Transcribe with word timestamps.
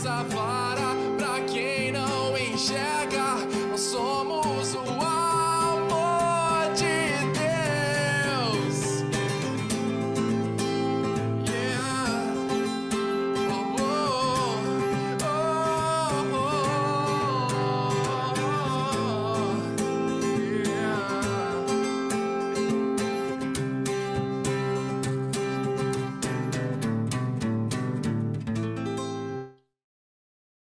essa 0.00 0.22
vara 0.22 0.96
pra 1.18 1.40
quem 1.44 1.92
não 1.92 2.34
enxerga. 2.38 2.99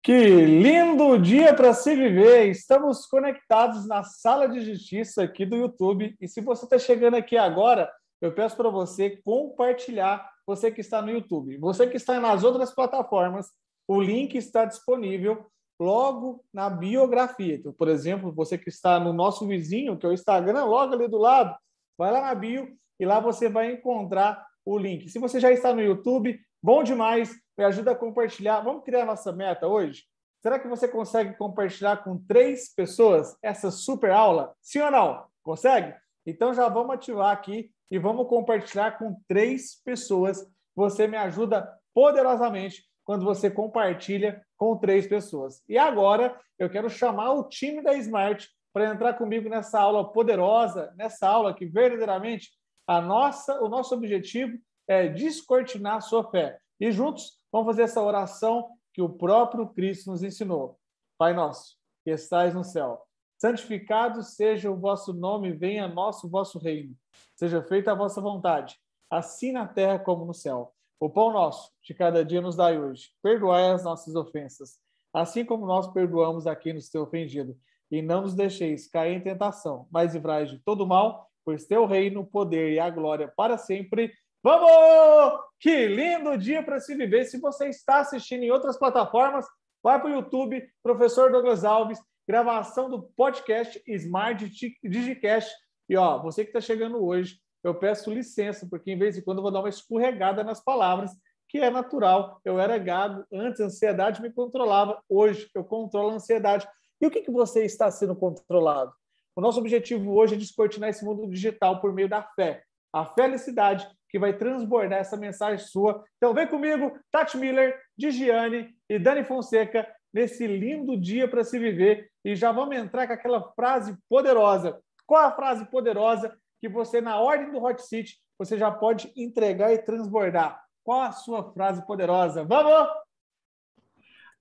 Que 0.09 0.43
lindo 0.43 1.19
dia 1.19 1.53
para 1.53 1.71
se 1.71 1.95
viver! 1.95 2.49
Estamos 2.49 3.05
conectados 3.05 3.87
na 3.87 4.01
sala 4.01 4.49
de 4.49 4.59
justiça 4.59 5.21
aqui 5.21 5.45
do 5.45 5.55
YouTube. 5.55 6.17
E 6.19 6.27
se 6.27 6.41
você 6.41 6.65
está 6.65 6.79
chegando 6.79 7.13
aqui 7.13 7.37
agora, 7.37 7.87
eu 8.19 8.33
peço 8.33 8.57
para 8.57 8.71
você 8.71 9.21
compartilhar. 9.23 10.27
Você 10.47 10.71
que 10.71 10.81
está 10.81 10.99
no 10.99 11.11
YouTube, 11.11 11.59
você 11.59 11.85
que 11.85 11.95
está 11.95 12.19
nas 12.19 12.43
outras 12.43 12.73
plataformas, 12.73 13.51
o 13.87 14.01
link 14.01 14.33
está 14.33 14.65
disponível 14.65 15.45
logo 15.79 16.43
na 16.51 16.71
biografia. 16.71 17.57
Então, 17.57 17.71
por 17.71 17.87
exemplo, 17.87 18.33
você 18.33 18.57
que 18.57 18.69
está 18.69 18.99
no 18.99 19.13
nosso 19.13 19.45
vizinho, 19.45 19.95
que 19.95 20.07
é 20.07 20.09
o 20.09 20.13
Instagram, 20.13 20.63
logo 20.63 20.91
ali 20.91 21.07
do 21.07 21.19
lado, 21.19 21.55
vai 21.95 22.11
lá 22.11 22.21
na 22.21 22.33
bio 22.33 22.67
e 22.99 23.05
lá 23.05 23.19
você 23.19 23.47
vai 23.47 23.73
encontrar 23.73 24.43
o 24.65 24.75
link. 24.75 25.07
Se 25.07 25.19
você 25.19 25.39
já 25.39 25.51
está 25.51 25.71
no 25.71 25.83
YouTube, 25.83 26.39
bom 26.63 26.81
demais 26.81 27.29
me 27.59 27.65
ajuda 27.65 27.91
a 27.91 27.95
compartilhar. 27.95 28.61
Vamos 28.61 28.85
criar 28.85 29.05
nossa 29.05 29.33
meta 29.33 29.67
hoje? 29.67 30.05
Será 30.41 30.57
que 30.57 30.67
você 30.67 30.87
consegue 30.87 31.35
compartilhar 31.35 31.97
com 31.97 32.17
três 32.17 32.73
pessoas 32.73 33.37
essa 33.41 33.69
super 33.69 34.11
aula? 34.11 34.53
Sim 34.61 34.79
ou 34.81 34.91
não? 34.91 35.25
Consegue? 35.43 35.93
Então 36.25 36.53
já 36.53 36.69
vamos 36.69 36.95
ativar 36.95 37.31
aqui 37.31 37.71
e 37.91 37.99
vamos 37.99 38.27
compartilhar 38.27 38.97
com 38.97 39.19
três 39.27 39.81
pessoas. 39.83 40.45
Você 40.75 41.07
me 41.07 41.17
ajuda 41.17 41.69
poderosamente 41.93 42.83
quando 43.03 43.25
você 43.25 43.49
compartilha 43.49 44.41
com 44.55 44.77
três 44.77 45.07
pessoas. 45.07 45.61
E 45.67 45.77
agora 45.77 46.39
eu 46.57 46.69
quero 46.69 46.89
chamar 46.89 47.33
o 47.33 47.49
time 47.49 47.81
da 47.81 47.93
Smart 47.95 48.47
para 48.71 48.91
entrar 48.91 49.15
comigo 49.15 49.49
nessa 49.49 49.79
aula 49.79 50.11
poderosa, 50.11 50.93
nessa 50.95 51.27
aula 51.27 51.53
que 51.53 51.65
verdadeiramente 51.65 52.51
a 52.87 53.01
nossa, 53.01 53.61
o 53.61 53.67
nosso 53.67 53.93
objetivo 53.95 54.57
é 54.87 55.07
descortinar 55.07 55.97
a 55.97 56.01
sua 56.01 56.29
fé. 56.29 56.59
E 56.79 56.91
juntos 56.91 57.39
Vamos 57.51 57.67
fazer 57.67 57.83
essa 57.83 58.01
oração 58.01 58.69
que 58.93 59.01
o 59.01 59.09
próprio 59.09 59.67
Cristo 59.67 60.11
nos 60.11 60.23
ensinou. 60.23 60.79
Pai 61.17 61.33
nosso, 61.33 61.77
que 62.03 62.11
estais 62.11 62.53
no 62.53 62.63
céu, 62.63 63.05
santificado 63.37 64.23
seja 64.23 64.69
o 64.69 64.77
vosso 64.77 65.13
nome, 65.13 65.51
venha 65.51 65.87
nosso 65.87 66.29
vosso 66.29 66.59
reino. 66.59 66.95
Seja 67.35 67.63
feita 67.63 67.91
a 67.91 67.95
vossa 67.95 68.19
vontade, 68.19 68.77
assim 69.09 69.51
na 69.51 69.67
terra 69.67 69.97
como 69.97 70.25
no 70.25 70.33
céu. 70.33 70.73
O 70.99 71.09
pão 71.09 71.31
nosso 71.31 71.71
de 71.81 71.93
cada 71.93 72.25
dia 72.25 72.41
nos 72.41 72.57
dai 72.57 72.77
hoje. 72.77 73.11
Perdoai 73.23 73.71
as 73.71 73.85
nossas 73.85 74.15
ofensas, 74.15 74.77
assim 75.13 75.45
como 75.45 75.65
nós 75.65 75.87
perdoamos 75.87 76.45
a 76.45 76.55
quem 76.55 76.73
nos 76.73 76.89
tem 76.89 76.99
ofendido. 76.99 77.57
E 77.89 78.01
não 78.01 78.21
nos 78.21 78.35
deixeis 78.35 78.87
cair 78.87 79.15
em 79.15 79.21
tentação, 79.21 79.87
mas 79.89 80.13
livrai 80.13 80.45
de 80.45 80.59
todo 80.59 80.85
mal, 80.85 81.29
pois 81.45 81.65
teu 81.65 81.85
reino, 81.85 82.19
o 82.21 82.25
poder 82.25 82.73
e 82.73 82.79
a 82.79 82.89
glória 82.89 83.27
para 83.35 83.57
sempre. 83.57 84.13
Vamos! 84.41 85.41
Que 85.59 85.87
lindo 85.87 86.37
dia 86.37 86.63
para 86.63 86.79
se 86.79 86.95
viver. 86.95 87.25
Se 87.25 87.37
você 87.37 87.67
está 87.67 87.99
assistindo 87.99 88.43
em 88.43 88.51
outras 88.51 88.77
plataformas, 88.77 89.45
vai 89.83 89.99
para 89.99 90.09
o 90.09 90.13
YouTube, 90.13 90.65
professor 90.81 91.29
Douglas 91.29 91.65
Alves, 91.65 91.99
gravação 92.25 92.89
do 92.89 93.03
podcast 93.17 93.81
Smart 93.85 94.49
Digicast. 94.81 95.53
E 95.89 95.97
ó, 95.97 96.21
você 96.21 96.45
que 96.45 96.51
está 96.51 96.61
chegando 96.61 97.03
hoje, 97.03 97.37
eu 97.61 97.75
peço 97.75 98.13
licença, 98.13 98.65
porque 98.69 98.91
em 98.91 98.97
vez 98.97 99.15
de 99.15 99.21
quando 99.21 99.39
eu 99.39 99.43
vou 99.43 99.51
dar 99.51 99.59
uma 99.59 99.67
escorregada 99.67 100.41
nas 100.41 100.63
palavras, 100.63 101.11
que 101.49 101.57
é 101.57 101.69
natural. 101.69 102.39
Eu 102.45 102.61
era 102.61 102.77
gago, 102.77 103.25
antes 103.33 103.59
a 103.59 103.65
ansiedade 103.65 104.21
me 104.21 104.31
controlava, 104.31 105.03
hoje 105.09 105.49
eu 105.53 105.65
controlo 105.65 106.11
a 106.11 106.13
ansiedade. 106.13 106.65
E 107.01 107.05
o 107.05 107.11
que, 107.11 107.23
que 107.23 107.31
você 107.31 107.65
está 107.65 107.91
sendo 107.91 108.15
controlado? 108.15 108.93
O 109.35 109.41
nosso 109.41 109.59
objetivo 109.59 110.13
hoje 110.13 110.35
é 110.35 110.37
descortinar 110.37 110.89
esse 110.89 111.03
mundo 111.03 111.27
digital 111.27 111.81
por 111.81 111.91
meio 111.91 112.07
da 112.07 112.21
fé. 112.21 112.63
A 112.93 113.05
felicidade 113.05 113.85
que 114.09 114.19
vai 114.19 114.33
transbordar 114.33 114.99
essa 114.99 115.15
mensagem 115.15 115.65
sua. 115.65 116.03
Então 116.17 116.33
vem 116.33 116.47
comigo, 116.47 116.97
Tati 117.11 117.37
Miller, 117.37 117.79
Digiane 117.97 118.75
e 118.89 118.97
Dani 118.97 119.23
Fonseca, 119.23 119.87
nesse 120.13 120.47
lindo 120.47 120.99
dia 120.99 121.27
para 121.27 121.43
se 121.43 121.59
viver. 121.59 122.09
E 122.25 122.35
já 122.35 122.51
vamos 122.51 122.75
entrar 122.75 123.07
com 123.07 123.13
aquela 123.13 123.51
frase 123.53 123.95
poderosa. 124.09 124.79
Qual 125.05 125.23
a 125.23 125.31
frase 125.31 125.65
poderosa 125.65 126.35
que 126.59 126.67
você, 126.67 126.99
na 127.01 127.19
ordem 127.19 127.51
do 127.51 127.63
Hot 127.63 127.81
City, 127.81 128.17
você 128.37 128.57
já 128.57 128.71
pode 128.71 129.11
entregar 129.15 129.71
e 129.73 129.79
transbordar? 129.79 130.61
Qual 130.83 131.01
a 131.01 131.11
sua 131.11 131.51
frase 131.53 131.85
poderosa? 131.85 132.43
Vamos! 132.43 132.89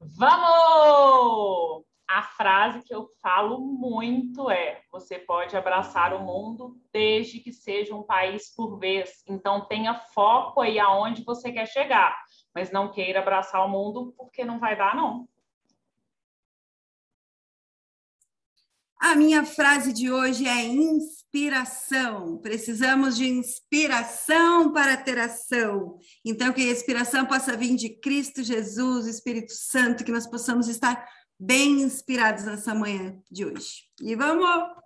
Vamos! 0.01 1.88
A 2.09 2.23
frase 2.23 2.83
que 2.83 2.95
eu 2.95 3.07
falo 3.21 3.61
muito 3.61 4.51
é: 4.51 4.81
você 4.91 5.19
pode 5.19 5.55
abraçar 5.55 6.15
o 6.15 6.25
mundo 6.25 6.81
desde 6.91 7.39
que 7.39 7.53
seja 7.53 7.95
um 7.95 8.03
país 8.03 8.53
por 8.55 8.79
vez. 8.79 9.23
Então 9.29 9.67
tenha 9.67 9.95
foco 9.95 10.63
aí 10.63 10.79
aonde 10.79 11.23
você 11.23 11.53
quer 11.53 11.67
chegar, 11.67 12.19
mas 12.55 12.73
não 12.73 12.91
queira 12.91 13.21
abraçar 13.21 13.65
o 13.65 13.69
mundo 13.69 14.15
porque 14.17 14.43
não 14.45 14.59
vai 14.59 14.75
dar 14.75 14.97
não. 14.97 15.29
A 19.01 19.15
minha 19.15 19.45
frase 19.45 19.93
de 19.93 20.11
hoje 20.11 20.49
é 20.49 20.65
inspiração. 20.65 22.39
Precisamos 22.39 23.17
de 23.17 23.29
inspiração 23.29 24.73
para 24.73 24.97
ter 24.97 25.19
ação. 25.19 25.99
Então, 26.25 26.53
que 26.53 26.63
a 26.63 26.73
inspiração 26.73 27.25
possa 27.25 27.57
vir 27.57 27.77
de 27.77 27.91
Cristo 28.01 28.43
Jesus, 28.43 29.07
Espírito 29.07 29.53
Santo, 29.53 30.05
que 30.05 30.11
nós 30.11 30.27
possamos 30.27 30.67
estar 30.67 31.07
bem 31.39 31.83
inspirados 31.83 32.45
nessa 32.45 32.75
manhã 32.75 33.17
de 33.31 33.45
hoje. 33.45 33.85
E 34.03 34.15
vamos! 34.17 34.77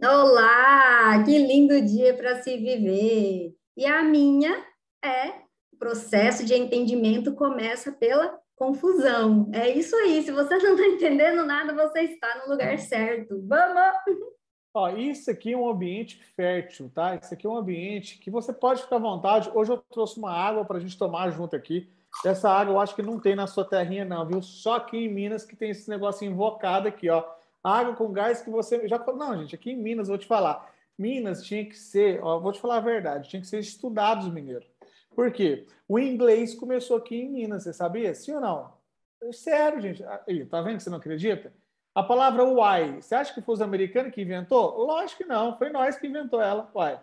Olá, 0.00 1.24
que 1.24 1.36
lindo 1.36 1.80
dia 1.80 2.16
para 2.16 2.40
se 2.40 2.56
viver. 2.56 3.52
E 3.76 3.84
a 3.84 4.02
minha 4.02 4.64
é 5.04 5.30
o 5.72 5.76
processo 5.76 6.44
de 6.44 6.54
entendimento 6.54 7.34
começa 7.34 7.90
pela 7.90 8.38
confusão. 8.54 9.50
É 9.52 9.68
isso 9.70 9.96
aí. 9.96 10.22
Se 10.22 10.30
você 10.30 10.56
não 10.58 10.74
está 10.74 10.86
entendendo 10.86 11.44
nada, 11.44 11.74
você 11.74 12.02
está 12.02 12.42
no 12.44 12.52
lugar 12.52 12.78
certo. 12.78 13.44
Vamos! 13.46 14.37
Ó, 14.74 14.88
isso 14.90 15.30
aqui 15.30 15.52
é 15.52 15.56
um 15.56 15.68
ambiente 15.68 16.22
fértil, 16.36 16.90
tá? 16.94 17.16
Isso 17.16 17.32
aqui 17.32 17.46
é 17.46 17.50
um 17.50 17.56
ambiente 17.56 18.18
que 18.18 18.30
você 18.30 18.52
pode 18.52 18.82
ficar 18.82 18.96
à 18.96 19.00
vontade. 19.00 19.50
Hoje 19.54 19.72
eu 19.72 19.78
trouxe 19.90 20.18
uma 20.18 20.32
água 20.32 20.64
para 20.64 20.76
a 20.76 20.80
gente 20.80 20.96
tomar 20.96 21.30
junto 21.30 21.56
aqui. 21.56 21.90
Essa 22.24 22.50
água 22.50 22.74
eu 22.74 22.80
acho 22.80 22.94
que 22.94 23.02
não 23.02 23.18
tem 23.18 23.34
na 23.34 23.46
sua 23.46 23.64
terrinha, 23.64 24.04
não, 24.04 24.26
viu? 24.26 24.42
Só 24.42 24.76
aqui 24.76 24.96
em 24.96 25.08
Minas 25.08 25.44
que 25.44 25.56
tem 25.56 25.70
esse 25.70 25.88
negócio 25.88 26.26
invocado 26.26 26.88
aqui, 26.88 27.08
ó. 27.08 27.24
Água 27.62 27.94
com 27.94 28.12
gás 28.12 28.40
que 28.40 28.50
você. 28.50 28.86
já 28.86 28.98
Não, 28.98 29.38
gente, 29.40 29.54
aqui 29.54 29.72
em 29.72 29.76
Minas, 29.76 30.08
vou 30.08 30.18
te 30.18 30.26
falar. 30.26 30.72
Minas 30.96 31.42
tinha 31.44 31.64
que 31.64 31.76
ser, 31.76 32.22
ó, 32.22 32.38
vou 32.38 32.52
te 32.52 32.60
falar 32.60 32.78
a 32.78 32.80
verdade, 32.80 33.28
tinha 33.28 33.40
que 33.40 33.46
ser 33.46 33.60
estudados 33.60 34.28
mineiro. 34.28 34.66
Por 35.14 35.32
quê? 35.32 35.66
O 35.86 35.98
inglês 35.98 36.54
começou 36.54 36.96
aqui 36.96 37.16
em 37.16 37.30
Minas, 37.30 37.62
você 37.62 37.72
sabia? 37.72 38.14
Sim 38.14 38.34
ou 38.34 38.40
não? 38.40 38.72
Sério, 39.32 39.80
gente. 39.80 40.04
Aí, 40.26 40.44
tá 40.46 40.60
vendo 40.60 40.76
que 40.76 40.82
você 40.82 40.90
não 40.90 40.98
acredita? 40.98 41.52
A 41.94 42.02
palavra 42.02 42.44
why, 42.44 43.02
você 43.02 43.14
acha 43.14 43.34
que 43.34 43.42
foi 43.42 43.54
os 43.54 43.60
americanos 43.60 44.12
que 44.12 44.22
inventou? 44.22 44.76
Lógico 44.84 45.22
que 45.22 45.28
não, 45.28 45.56
foi 45.56 45.70
nós 45.70 45.96
que 45.96 46.06
inventou 46.06 46.40
ela. 46.40 46.70
Why? 46.74 46.98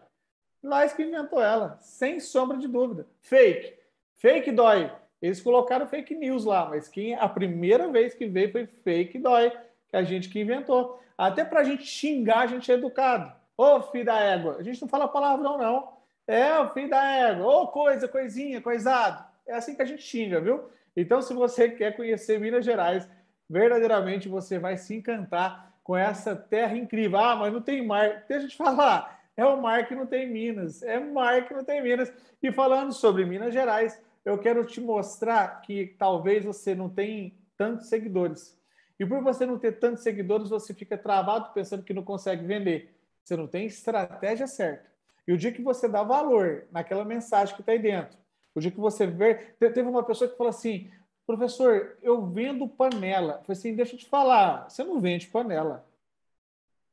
Nós 0.64 0.94
que 0.94 1.04
inventou 1.04 1.42
ela, 1.42 1.78
sem 1.82 2.20
sombra 2.20 2.58
de 2.58 2.68
dúvida. 2.68 3.06
Fake. 3.22 3.74
Fake 4.16 4.52
dói. 4.52 4.92
Eles 5.22 5.42
colocaram 5.42 5.88
fake 5.88 6.16
news 6.16 6.46
lá, 6.46 6.66
mas 6.66 6.88
quem 6.88 7.16
a 7.16 7.28
primeira 7.28 7.88
vez 7.88 8.14
que 8.14 8.26
veio 8.26 8.52
foi 8.52 8.66
fake 8.66 9.20
dói, 9.20 9.52
que 9.90 9.98
a 9.98 10.04
gente 10.04 10.30
que 10.30 10.40
inventou. 10.40 11.00
Até 11.18 11.44
para 11.44 11.62
a 11.62 11.64
gente 11.64 11.84
xingar, 11.84 12.42
a 12.42 12.48
gente 12.48 12.72
é 12.72 12.76
educado. 12.76 13.32
Ô, 13.58 13.82
filho 13.82 14.06
da 14.06 14.20
égua. 14.20 14.58
A 14.60 14.64
gente 14.64 14.82
não 14.82 14.90
fala 14.90 15.08
palavrão, 15.08 15.58
não. 15.58 15.94
É, 16.28 16.60
o 16.60 16.70
filho 16.70 16.90
da 16.90 17.04
égua. 17.06 17.46
Ô, 17.46 17.68
coisa, 17.68 18.08
coisinha, 18.08 18.62
coisado. 18.62 19.26
É 19.48 19.54
assim 19.54 19.76
que 19.76 19.82
a 19.82 19.86
gente 19.86 20.02
xinga, 20.02 20.42
viu? 20.42 20.70
Então, 20.96 21.22
se 21.22 21.34
você 21.34 21.70
quer 21.70 21.96
conhecer 21.96 22.40
Minas 22.40 22.66
Gerais, 22.66 23.08
verdadeiramente 23.50 24.28
você 24.28 24.60
vai 24.60 24.78
se 24.78 24.96
encantar 24.96 25.74
com 25.84 25.96
essa 25.96 26.36
terra 26.36 26.76
incrível. 26.76 27.20
Ah, 27.20 27.36
mas 27.36 27.54
não 27.54 27.62
tem 27.62 27.86
mar. 27.86 28.26
Deixa 28.28 28.46
eu 28.46 28.50
te 28.50 28.58
falar. 28.58 29.24
É 29.38 29.46
o 29.46 29.62
mar 29.62 29.88
que 29.88 29.96
não 29.96 30.06
tem 30.06 30.30
Minas. 30.30 30.82
É 30.82 30.98
o 30.98 31.14
mar 31.14 31.48
que 31.48 31.54
não 31.54 31.64
tem 31.64 31.82
Minas. 31.82 32.12
E 32.42 32.52
falando 32.52 32.94
sobre 32.94 33.26
Minas 33.26 33.54
Gerais, 33.54 34.02
eu 34.24 34.38
quero 34.38 34.66
te 34.66 34.82
mostrar 34.82 35.62
que 35.62 35.96
talvez 36.00 36.44
você 36.44 36.74
não 36.74 36.90
tenha 36.90 37.32
tantos 37.58 37.88
seguidores. 37.88 38.58
E 39.00 39.06
por 39.06 39.22
você 39.22 39.46
não 39.46 39.60
ter 39.60 39.74
tantos 39.74 40.04
seguidores, 40.04 40.50
você 40.50 40.74
fica 40.74 40.98
travado 40.98 41.54
pensando 41.54 41.84
que 41.84 41.94
não 41.94 42.04
consegue 42.04 42.46
vender. 42.46 42.96
Você 43.24 43.36
não 43.36 43.48
tem 43.48 43.66
estratégia 43.66 44.48
certa. 44.48 44.90
E 45.28 45.34
o 45.34 45.38
dia 45.38 45.52
que 45.52 45.62
você 45.62 45.88
dá 45.88 46.04
valor 46.04 46.66
naquela 46.72 47.04
mensagem 47.04 47.56
que 47.56 47.62
está 47.62 47.74
aí 47.74 47.80
dentro, 47.80 48.18
o 48.54 48.60
dia 48.60 48.72
que 48.72 48.80
você 48.80 49.06
vê. 49.06 49.36
Teve 49.60 49.82
uma 49.82 50.04
pessoa 50.04 50.30
que 50.30 50.38
falou 50.38 50.50
assim: 50.50 50.90
professor, 51.26 51.98
eu 52.02 52.26
vendo 52.26 52.68
panela. 52.68 53.34
Eu 53.34 53.44
falei 53.44 53.60
assim: 53.60 53.76
deixa 53.76 53.96
eu 53.96 54.00
te 54.00 54.06
falar, 54.06 54.70
você 54.70 54.84
não 54.84 55.00
vende 55.00 55.28
panela. 55.28 55.86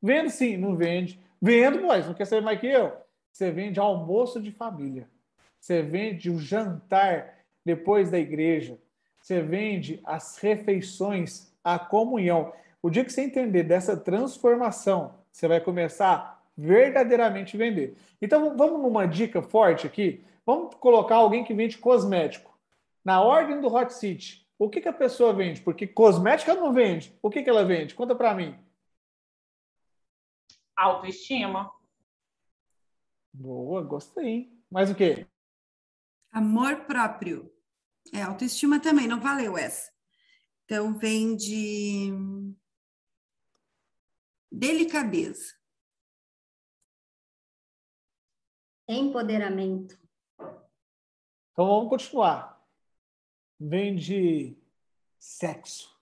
Vende 0.01 0.31
sim, 0.31 0.57
não 0.57 0.75
vende. 0.75 1.19
Vendo, 1.41 1.85
mas 1.85 2.05
não 2.05 2.13
quer 2.13 2.25
saber 2.25 2.41
mais 2.41 2.59
que 2.59 2.67
eu. 2.67 2.93
Você 3.31 3.51
vende 3.51 3.79
almoço 3.79 4.41
de 4.41 4.51
família. 4.51 5.09
Você 5.59 5.81
vende 5.81 6.29
o 6.29 6.39
jantar 6.39 7.39
depois 7.65 8.11
da 8.11 8.19
igreja. 8.19 8.77
Você 9.21 9.41
vende 9.41 10.01
as 10.03 10.37
refeições, 10.37 11.53
a 11.63 11.79
comunhão. 11.79 12.53
O 12.81 12.89
dia 12.89 13.05
que 13.05 13.13
você 13.13 13.21
entender 13.21 13.63
dessa 13.63 13.95
transformação 13.95 15.15
você 15.33 15.47
vai 15.47 15.59
começar 15.59 16.41
verdadeiramente 16.55 17.57
vender. 17.57 17.97
Então 18.21 18.55
vamos 18.55 18.79
numa 18.79 19.07
dica 19.07 19.41
forte 19.41 19.87
aqui. 19.87 20.23
Vamos 20.45 20.75
colocar 20.75 21.15
alguém 21.15 21.43
que 21.43 21.53
vende 21.53 21.79
cosmético. 21.79 22.52
Na 23.03 23.21
ordem 23.21 23.59
do 23.59 23.67
Hot 23.73 23.93
City, 23.93 24.47
o 24.57 24.69
que, 24.69 24.79
que 24.79 24.87
a 24.87 24.93
pessoa 24.93 25.33
vende? 25.33 25.61
Porque 25.61 25.85
cosmética 25.85 26.55
não 26.55 26.71
vende. 26.71 27.17
O 27.21 27.29
que, 27.29 27.43
que 27.43 27.49
ela 27.49 27.65
vende? 27.65 27.95
Conta 27.95 28.15
para 28.15 28.33
mim. 28.33 28.57
Autoestima. 30.75 31.71
Boa, 33.33 33.81
gostei. 33.81 34.51
Mais 34.69 34.89
o 34.89 34.95
quê? 34.95 35.27
Amor 36.31 36.85
próprio. 36.85 37.53
É, 38.13 38.21
autoestima 38.21 38.79
também, 38.79 39.07
não 39.07 39.19
valeu 39.19 39.57
essa. 39.57 39.91
Então, 40.65 40.97
vende 40.97 42.11
delicadeza. 44.51 45.53
Empoderamento. 48.87 49.97
Então 51.51 51.67
vamos 51.67 51.89
continuar. 51.89 52.52
Vem 53.65 53.95
de 53.95 54.57
sexo. 55.17 55.97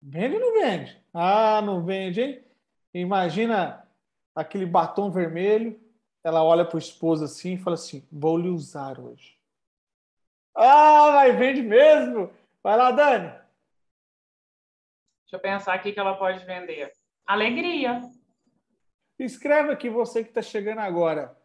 Vende 0.00 0.36
ou 0.36 0.40
não 0.40 0.54
vende? 0.54 0.98
Ah, 1.12 1.60
não 1.60 1.84
vende, 1.84 2.22
hein? 2.22 2.44
Imagina 2.94 3.86
aquele 4.34 4.64
batom 4.64 5.10
vermelho. 5.10 5.78
Ela 6.24 6.42
olha 6.42 6.64
para 6.64 6.76
o 6.76 6.78
esposo 6.78 7.22
assim 7.22 7.52
e 7.54 7.58
fala 7.58 7.74
assim: 7.74 8.08
Vou 8.10 8.38
lhe 8.38 8.48
usar 8.48 8.98
hoje. 8.98 9.38
Ah, 10.54 11.10
mas 11.12 11.38
vende 11.38 11.60
mesmo. 11.60 12.32
Vai 12.62 12.78
lá, 12.78 12.92
Dani. 12.92 13.28
Deixa 15.24 15.34
eu 15.34 15.40
pensar 15.40 15.74
aqui 15.74 15.92
que 15.92 16.00
ela 16.00 16.16
pode 16.16 16.42
vender. 16.46 16.94
Alegria. 17.26 18.00
Escreve 19.18 19.70
aqui 19.70 19.90
você 19.90 20.22
que 20.22 20.30
está 20.30 20.40
chegando 20.40 20.78
agora. 20.78 21.35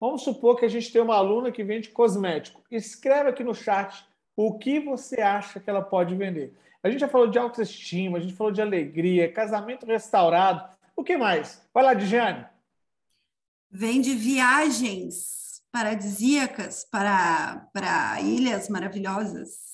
Vamos 0.00 0.22
supor 0.22 0.56
que 0.56 0.64
a 0.64 0.68
gente 0.68 0.92
tem 0.92 1.02
uma 1.02 1.16
aluna 1.16 1.50
que 1.50 1.64
vende 1.64 1.88
cosmético. 1.88 2.62
Escreve 2.70 3.30
aqui 3.30 3.42
no 3.42 3.54
chat 3.54 4.06
o 4.36 4.56
que 4.56 4.78
você 4.78 5.20
acha 5.20 5.58
que 5.58 5.68
ela 5.68 5.82
pode 5.82 6.14
vender. 6.14 6.56
A 6.82 6.88
gente 6.88 7.00
já 7.00 7.08
falou 7.08 7.28
de 7.28 7.38
autoestima, 7.38 8.18
a 8.18 8.20
gente 8.20 8.34
falou 8.34 8.52
de 8.52 8.62
alegria, 8.62 9.32
casamento 9.32 9.84
restaurado. 9.84 10.68
O 10.94 11.02
que 11.02 11.16
mais? 11.16 11.60
Vai 11.74 11.82
lá, 11.82 11.94
Diane. 11.94 12.46
Vende 13.70 14.14
viagens 14.14 15.60
paradisíacas 15.72 16.84
para, 16.84 17.68
para 17.72 18.20
ilhas 18.20 18.68
maravilhosas. 18.68 19.68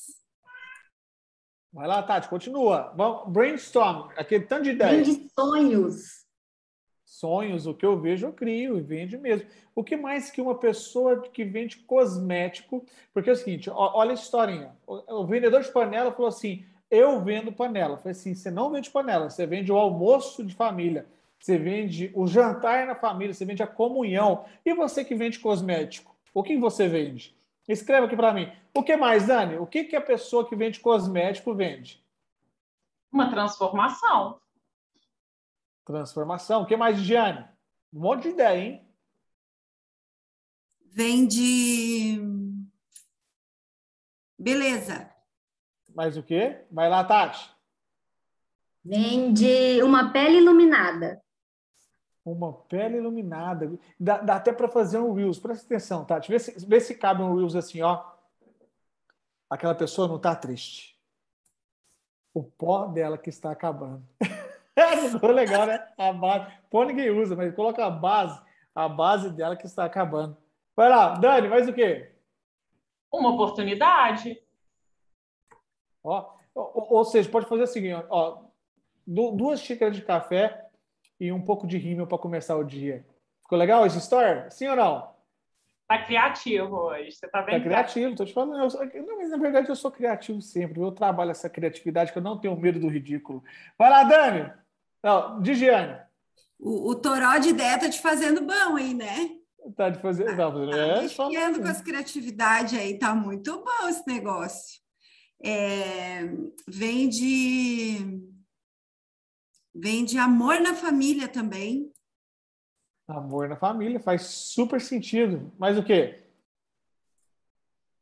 Vai 1.72 1.86
lá, 1.86 2.02
Tati, 2.02 2.28
continua. 2.28 2.92
Vamos, 2.96 3.30
brainstorm, 3.32 4.08
aquele 4.16 4.44
tanto 4.44 4.64
de 4.64 4.70
ideias. 4.70 5.06
Vende 5.06 5.28
sonhos. 5.38 6.23
Sonhos, 7.04 7.66
o 7.66 7.74
que 7.74 7.84
eu 7.84 8.00
vejo, 8.00 8.26
eu 8.26 8.32
crio 8.32 8.78
e 8.78 8.80
vende 8.80 9.18
mesmo. 9.18 9.46
O 9.74 9.84
que 9.84 9.96
mais 9.96 10.30
que 10.30 10.40
uma 10.40 10.54
pessoa 10.54 11.20
que 11.20 11.44
vende 11.44 11.76
cosmético? 11.78 12.84
Porque 13.12 13.28
é 13.28 13.32
o 13.32 13.36
seguinte, 13.36 13.70
olha 13.70 14.12
a 14.12 14.14
historinha. 14.14 14.74
O, 14.86 15.26
vendedor 15.26 15.60
de 15.60 15.70
panela 15.70 16.12
falou 16.12 16.28
assim: 16.28 16.64
eu 16.90 17.22
vendo 17.22 17.52
panela. 17.52 18.00
Eu 18.02 18.10
assim: 18.10 18.34
você 18.34 18.50
não 18.50 18.70
vende 18.70 18.90
panela, 18.90 19.28
você 19.28 19.46
vende 19.46 19.70
o 19.70 19.76
almoço 19.76 20.44
de 20.44 20.54
família, 20.54 21.06
você 21.38 21.58
vende 21.58 22.10
o 22.14 22.26
jantar 22.26 22.86
na 22.86 22.94
família, 22.94 23.34
você 23.34 23.44
vende 23.44 23.62
a 23.62 23.66
comunhão. 23.66 24.44
E 24.64 24.72
você 24.72 25.04
que 25.04 25.14
vende 25.14 25.38
cosmético, 25.38 26.16
o 26.32 26.42
que 26.42 26.56
você 26.56 26.88
vende? 26.88 27.36
Escreva 27.68 28.06
aqui 28.06 28.16
para 28.16 28.32
mim. 28.32 28.50
O 28.74 28.82
que 28.82 28.96
mais, 28.96 29.26
Dani? 29.26 29.56
O 29.56 29.66
que, 29.66 29.84
que 29.84 29.96
a 29.96 30.00
pessoa 30.00 30.46
que 30.46 30.56
vende 30.56 30.80
cosmético 30.80 31.54
vende? 31.54 32.02
Uma 33.12 33.30
transformação. 33.30 34.38
Transformação. 35.84 36.62
O 36.62 36.66
que 36.66 36.76
mais, 36.76 36.98
Giane? 36.98 37.46
Um 37.92 38.00
monte 38.00 38.22
de 38.22 38.28
ideia, 38.30 38.58
hein? 38.58 38.88
Vende. 40.94 42.20
Beleza. 44.38 45.10
Mais 45.94 46.16
o 46.16 46.22
quê? 46.22 46.64
Vai 46.70 46.88
lá, 46.88 47.04
Tati. 47.04 47.50
Vende 48.84 49.82
uma 49.82 50.12
pele 50.12 50.38
iluminada. 50.38 51.22
Uma 52.24 52.52
pele 52.52 52.98
iluminada. 52.98 53.78
Dá, 53.98 54.18
dá 54.18 54.36
até 54.36 54.52
para 54.52 54.68
fazer 54.68 54.98
um 54.98 55.12
Reels. 55.12 55.38
Presta 55.38 55.64
atenção, 55.64 56.04
Tati. 56.04 56.30
Vê 56.30 56.38
se, 56.38 56.66
vê 56.66 56.80
se 56.80 56.94
cabe 56.94 57.22
um 57.22 57.34
Reels 57.34 57.54
assim, 57.54 57.82
ó. 57.82 58.04
Aquela 59.48 59.74
pessoa 59.74 60.08
não 60.08 60.16
está 60.16 60.34
triste. 60.34 60.98
O 62.32 62.42
pó 62.42 62.86
dela 62.86 63.16
que 63.16 63.30
está 63.30 63.50
acabando. 63.50 64.06
ficou 65.12 65.30
legal, 65.30 65.66
né? 65.66 65.86
A 65.96 66.12
base. 66.12 66.52
Pó 66.70 66.84
ninguém 66.84 67.10
usa, 67.10 67.36
mas 67.36 67.54
coloca 67.54 67.84
a 67.84 67.90
base. 67.90 68.40
A 68.74 68.88
base 68.88 69.30
dela 69.30 69.56
que 69.56 69.66
está 69.66 69.84
acabando. 69.84 70.36
Vai 70.76 70.88
lá, 70.88 71.14
Dani, 71.14 71.48
mais 71.48 71.68
o 71.68 71.72
quê? 71.72 72.12
Uma 73.12 73.30
oportunidade. 73.30 74.42
Ó, 76.02 76.34
ou, 76.54 76.96
ou 76.96 77.04
seja, 77.04 77.30
pode 77.30 77.46
fazer 77.46 77.62
o 77.62 77.66
seguinte, 77.66 78.04
ó, 78.10 78.42
duas 79.06 79.60
xícaras 79.60 79.94
de 79.94 80.02
café 80.02 80.66
e 81.20 81.30
um 81.30 81.40
pouco 81.40 81.66
de 81.66 81.78
rímel 81.78 82.06
para 82.06 82.18
começar 82.18 82.56
o 82.56 82.64
dia. 82.64 83.06
Ficou 83.42 83.58
legal 83.58 83.86
esse 83.86 83.98
story? 83.98 84.50
Sim 84.50 84.68
ou 84.68 84.76
não? 84.76 85.14
Tá 85.86 86.02
criativo 86.02 86.76
hoje, 86.76 87.12
você 87.12 87.28
tá 87.28 87.42
bem 87.42 87.58
tá 87.58 87.64
criativo, 87.64 88.16
tô 88.16 88.24
te 88.24 88.32
falando. 88.32 88.74
Eu, 88.92 89.06
não, 89.06 89.18
mas 89.18 89.30
na 89.30 89.36
verdade 89.36 89.68
eu 89.68 89.76
sou 89.76 89.90
criativo 89.90 90.40
sempre. 90.40 90.80
Eu 90.80 90.90
trabalho 90.90 91.30
essa 91.30 91.48
criatividade 91.48 92.10
que 92.10 92.18
eu 92.18 92.22
não 92.22 92.38
tenho 92.38 92.56
medo 92.56 92.80
do 92.80 92.88
ridículo. 92.88 93.44
Vai 93.78 93.90
lá, 93.90 94.02
Dani. 94.02 94.50
Não, 95.04 95.42
Digiane. 95.42 96.02
O, 96.58 96.90
o 96.90 96.94
toró 96.94 97.36
de 97.36 97.50
ideia 97.50 97.78
tá 97.78 97.90
te 97.90 98.00
fazendo 98.00 98.40
bom 98.40 98.76
aí, 98.76 98.94
né? 98.94 99.36
Tá 99.76 99.90
de 99.90 100.00
fazer. 100.00 100.24
Tá, 100.34 100.50
tá, 100.50 100.76
é, 100.76 101.02
mexendo 101.02 101.60
com 101.60 101.68
as 101.68 101.82
criatividade 101.82 102.76
aí, 102.76 102.98
tá 102.98 103.14
muito 103.14 103.62
bom 103.62 103.88
esse 103.88 104.06
negócio. 104.06 104.80
É, 105.42 106.22
vem 106.66 107.08
de 107.08 108.24
Vem 109.74 110.04
de 110.04 110.16
amor 110.18 110.60
na 110.60 110.72
família 110.72 111.26
também. 111.26 111.92
Amor 113.08 113.48
na 113.48 113.56
família 113.56 113.98
faz 113.98 114.22
super 114.22 114.80
sentido. 114.80 115.52
Mas 115.58 115.76
o 115.76 115.82
quê? 115.82 116.28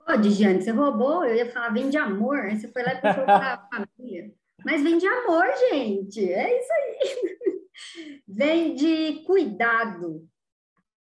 Ô, 0.06 0.16
Digiane, 0.16 0.60
você 0.60 0.70
roubou, 0.70 1.24
eu 1.24 1.34
ia 1.34 1.50
falar 1.50 1.70
vende 1.70 1.96
amor, 1.96 2.40
aí 2.40 2.60
você 2.60 2.68
foi 2.68 2.82
lá 2.82 2.92
e 2.92 3.00
puxou 3.00 3.24
para 3.24 3.54
a 3.54 3.68
família. 3.96 4.34
Mas 4.64 4.82
vem 4.82 4.98
de 4.98 5.06
amor, 5.06 5.44
gente, 5.70 6.32
é 6.32 6.58
isso 6.58 6.72
aí. 6.72 7.32
Vem 8.26 8.74
de 8.74 9.22
cuidado. 9.24 10.28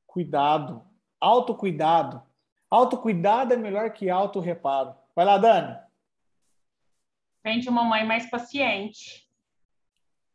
Cuidado, 0.05 0.83
autocuidado. 1.19 2.23
Autocuidado 2.69 3.53
é 3.53 3.57
melhor 3.57 3.91
que 3.91 4.09
autorreparo. 4.09 4.95
Vai 5.15 5.25
lá, 5.25 5.37
Dani. 5.37 5.77
Vem 7.43 7.59
de 7.59 7.69
uma 7.69 7.83
mãe 7.83 8.05
mais 8.05 8.29
paciente. 8.29 9.27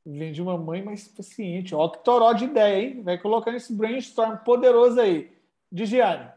Vem 0.05 0.33
de 0.33 0.43
uma 0.43 0.59
mãe 0.59 0.83
mais 0.83 1.07
paciente. 1.07 1.75
Ó, 1.75 1.89
que 1.89 2.03
toró 2.03 2.33
de 2.33 2.45
ideia, 2.45 2.83
hein? 2.83 3.03
Vai 3.03 3.19
colocando 3.19 3.57
esse 3.57 3.73
brainstorm 3.73 4.37
poderoso 4.39 5.01
aí. 5.01 5.33
Digiane. 5.71 6.33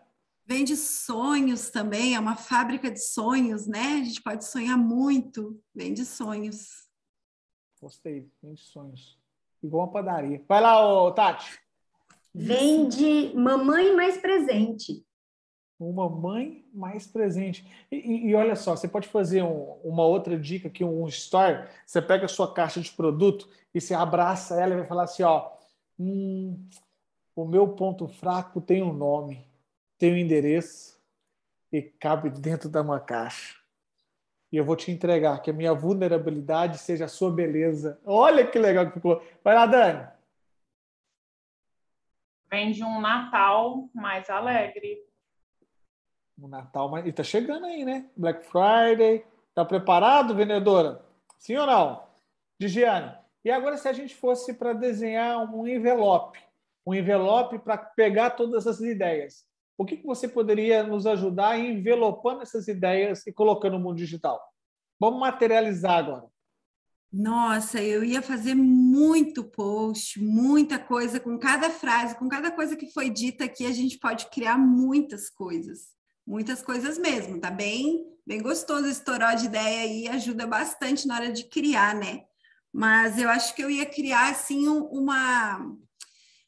Vem 0.48 0.64
de 0.64 0.76
sonhos 0.76 1.72
também, 1.72 2.14
é 2.14 2.20
uma 2.20 2.36
fábrica 2.36 2.92
de 2.92 3.00
sonhos, 3.00 3.66
né? 3.66 4.00
A 4.02 4.04
gente 4.04 4.22
pode 4.22 4.46
sonhar 4.46 4.78
muito. 4.78 5.60
Vem 5.74 5.92
de 5.92 6.06
sonhos. 6.06 6.88
Gostei, 7.82 8.30
vem 8.44 8.54
de 8.54 8.62
sonhos. 8.62 9.20
Igual 9.64 9.88
uma 9.88 9.92
padaria. 9.92 10.44
Vai 10.48 10.62
lá, 10.62 10.86
ô, 10.88 11.12
Tati. 11.12 11.60
Vem 12.32 12.88
de 12.88 13.34
mamãe 13.36 13.96
mais 13.96 14.18
presente. 14.18 15.04
Uma 15.80 16.08
mãe 16.08 16.64
mais 16.72 17.08
presente. 17.08 17.66
E, 17.92 18.30
e 18.30 18.36
olha 18.36 18.56
só, 18.56 18.76
você 18.76 18.88
pode 18.88 19.08
fazer 19.08 19.42
um, 19.42 19.80
uma 19.84 20.06
outra 20.06 20.38
dica 20.38 20.68
aqui, 20.68 20.84
um 20.84 21.08
story. 21.08 21.68
Você 21.88 22.00
pega 22.04 22.26
a 22.26 22.30
sua 22.30 22.54
caixa 22.54 22.80
de 22.80 22.92
produto 22.92 23.50
e 23.74 23.82
você 23.82 23.96
abraça 23.96 24.62
ela 24.62 24.76
e 24.76 24.78
vai 24.78 24.86
falar 24.86 25.04
assim: 25.06 25.24
ó, 25.24 25.52
hum, 26.00 26.70
o 27.36 27.46
meu 27.46 27.70
ponto 27.70 28.08
fraco 28.08 28.62
tem 28.62 28.84
um 28.84 28.94
nome 28.94 29.55
tem 29.98 30.14
um 30.14 30.18
endereço 30.18 31.00
e 31.72 31.82
cabe 31.82 32.30
dentro 32.30 32.70
da 32.70 32.82
uma 32.82 33.00
caixa. 33.00 33.56
E 34.52 34.58
eu 34.58 34.64
vou 34.64 34.76
te 34.76 34.92
entregar 34.92 35.42
que 35.42 35.50
a 35.50 35.54
minha 35.54 35.74
vulnerabilidade 35.74 36.78
seja 36.78 37.06
a 37.06 37.10
sua 37.10 37.32
beleza. 37.32 38.00
Olha 38.06 38.46
que 38.46 38.58
legal 38.58 38.88
que 38.88 38.94
ficou. 38.94 39.22
Vai 39.44 39.56
lá, 39.56 39.66
Dani. 39.66 40.08
Vem 42.50 42.72
de 42.72 42.84
um 42.84 43.02
Natal 43.02 43.90
mais 43.94 44.30
alegre. 44.30 45.04
Um 46.40 46.48
Natal 46.48 46.90
mais. 46.90 47.06
E 47.06 47.12
tá 47.12 47.24
chegando 47.24 47.66
aí, 47.66 47.84
né? 47.84 48.10
Black 48.16 48.46
Friday. 48.46 49.26
Tá 49.54 49.66
preparado, 49.66 50.36
vendedora? 50.36 51.04
Sim 51.38 51.58
ou 51.58 51.66
não? 51.66 52.08
Digiane. 52.60 53.18
E 53.44 53.52
agora, 53.52 53.78
se 53.78 53.88
a 53.88 53.94
gente 53.94 54.16
fosse 54.16 54.54
para 54.54 54.74
desenhar 54.74 55.38
um 55.54 55.68
envelope, 55.68 56.40
um 56.86 56.94
envelope 56.94 57.60
para 57.60 57.78
pegar 57.78 58.32
todas 58.32 58.66
essas 58.66 58.82
ideias, 58.82 59.48
o 59.78 59.86
que, 59.86 60.02
você 60.04 60.28
poderia 60.28 60.84
nos 60.84 61.06
ajudar 61.06 61.60
envelopando 61.60 62.42
essas 62.42 62.68
ideias 62.68 63.26
e 63.28 63.34
colocando 63.34 63.74
no 63.74 63.84
mundo 63.84 63.98
digital? 63.98 64.42
Vamos 65.00 65.20
materializar 65.20 65.98
agora. 66.00 66.26
Nossa, 67.12 67.82
eu 67.82 68.04
ia 68.04 68.22
fazer 68.22 68.56
muito 68.56 69.44
post, 69.44 70.22
muita 70.22 70.78
coisa 70.78 71.20
com 71.20 71.38
cada 71.38 71.70
frase, 71.70 72.18
com 72.18 72.28
cada 72.28 72.52
coisa 72.52 72.76
que 72.76 72.92
foi 72.92 73.10
dita 73.10 73.46
aqui, 73.46 73.66
a 73.66 73.72
gente 73.72 73.98
pode 73.98 74.30
criar 74.30 74.58
muitas 74.58 75.30
coisas, 75.30 75.94
muitas 76.28 76.62
coisas 76.62 76.98
mesmo, 76.98 77.40
tá 77.40 77.50
bem, 77.50 78.06
bem 78.28 78.42
gostoso 78.42 78.88
esse 78.88 79.04
toró 79.04 79.34
de 79.34 79.46
ideia 79.46 79.82
aí, 79.82 80.08
ajuda 80.10 80.46
bastante 80.46 81.08
na 81.08 81.16
hora 81.16 81.32
de 81.32 81.46
criar, 81.46 81.96
né? 81.96 82.26
Mas 82.74 83.18
eu 83.18 83.30
acho 83.30 83.56
que 83.56 83.64
eu 83.64 83.70
ia 83.70 83.86
criar 83.86 84.32
assim 84.32 84.68
uma 84.68 85.74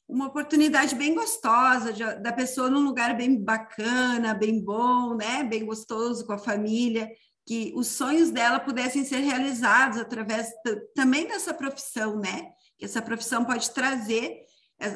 uma 0.08 0.28
oportunidade 0.28 0.96
bem 0.96 1.14
gostosa 1.14 1.92
de, 1.92 2.04
da 2.22 2.32
pessoa 2.32 2.70
num 2.70 2.84
lugar 2.84 3.16
bem 3.16 3.44
bacana, 3.44 4.34
bem 4.34 4.64
bom, 4.64 5.16
né? 5.16 5.44
Bem 5.44 5.66
gostoso 5.66 6.26
com 6.26 6.34
a 6.34 6.38
família, 6.38 7.12
que 7.46 7.74
os 7.76 7.88
sonhos 7.88 8.30
dela 8.30 8.60
pudessem 8.60 9.04
ser 9.04 9.20
realizados 9.20 9.98
através 9.98 10.50
também 10.96 11.28
dessa 11.28 11.54
profissão, 11.54 12.18
né? 12.20 12.52
Que 12.78 12.86
essa 12.86 13.02
profissão 13.02 13.44
pode 13.44 13.72
trazer 13.72 14.48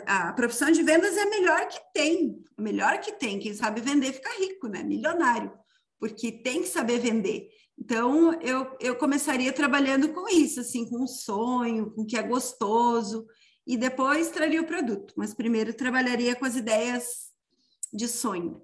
a, 0.05 0.29
a 0.29 0.33
profissão 0.33 0.71
de 0.71 0.83
vendas 0.83 1.17
é 1.17 1.23
a 1.23 1.29
melhor 1.29 1.67
que 1.67 1.79
tem, 1.93 2.43
a 2.57 2.61
melhor 2.61 2.99
que 2.99 3.11
tem. 3.13 3.39
Quem 3.39 3.53
sabe 3.53 3.81
vender 3.81 4.13
fica 4.13 4.29
rico, 4.39 4.67
né? 4.67 4.83
Milionário, 4.83 5.51
porque 5.99 6.31
tem 6.31 6.61
que 6.61 6.67
saber 6.67 6.99
vender. 6.99 7.49
Então, 7.77 8.39
eu, 8.41 8.77
eu 8.79 8.95
começaria 8.95 9.51
trabalhando 9.51 10.09
com 10.09 10.29
isso, 10.29 10.59
assim, 10.59 10.87
com 10.87 11.03
um 11.03 11.07
sonho, 11.07 11.89
com 11.91 12.03
o 12.03 12.05
que 12.05 12.15
é 12.15 12.21
gostoso, 12.21 13.25
e 13.65 13.77
depois 13.77 14.31
traria 14.31 14.61
o 14.61 14.65
produto, 14.65 15.13
mas 15.15 15.33
primeiro 15.33 15.73
trabalharia 15.73 16.35
com 16.35 16.45
as 16.45 16.55
ideias 16.55 17.31
de 17.93 18.07
sonho. 18.07 18.61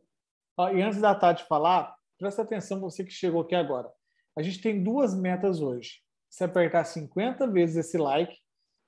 e 0.73 0.81
antes 0.81 0.99
da 0.99 1.13
Tati 1.13 1.45
falar, 1.47 1.95
presta 2.17 2.41
atenção 2.41 2.79
você 2.79 3.03
que 3.03 3.11
chegou 3.11 3.41
aqui 3.41 3.55
agora. 3.55 3.91
A 4.35 4.41
gente 4.41 4.61
tem 4.61 4.83
duas 4.83 5.15
metas 5.15 5.61
hoje. 5.61 6.01
Se 6.29 6.43
apertar 6.43 6.83
50 6.83 7.47
vezes 7.47 7.77
esse 7.77 7.97
like, 7.97 8.35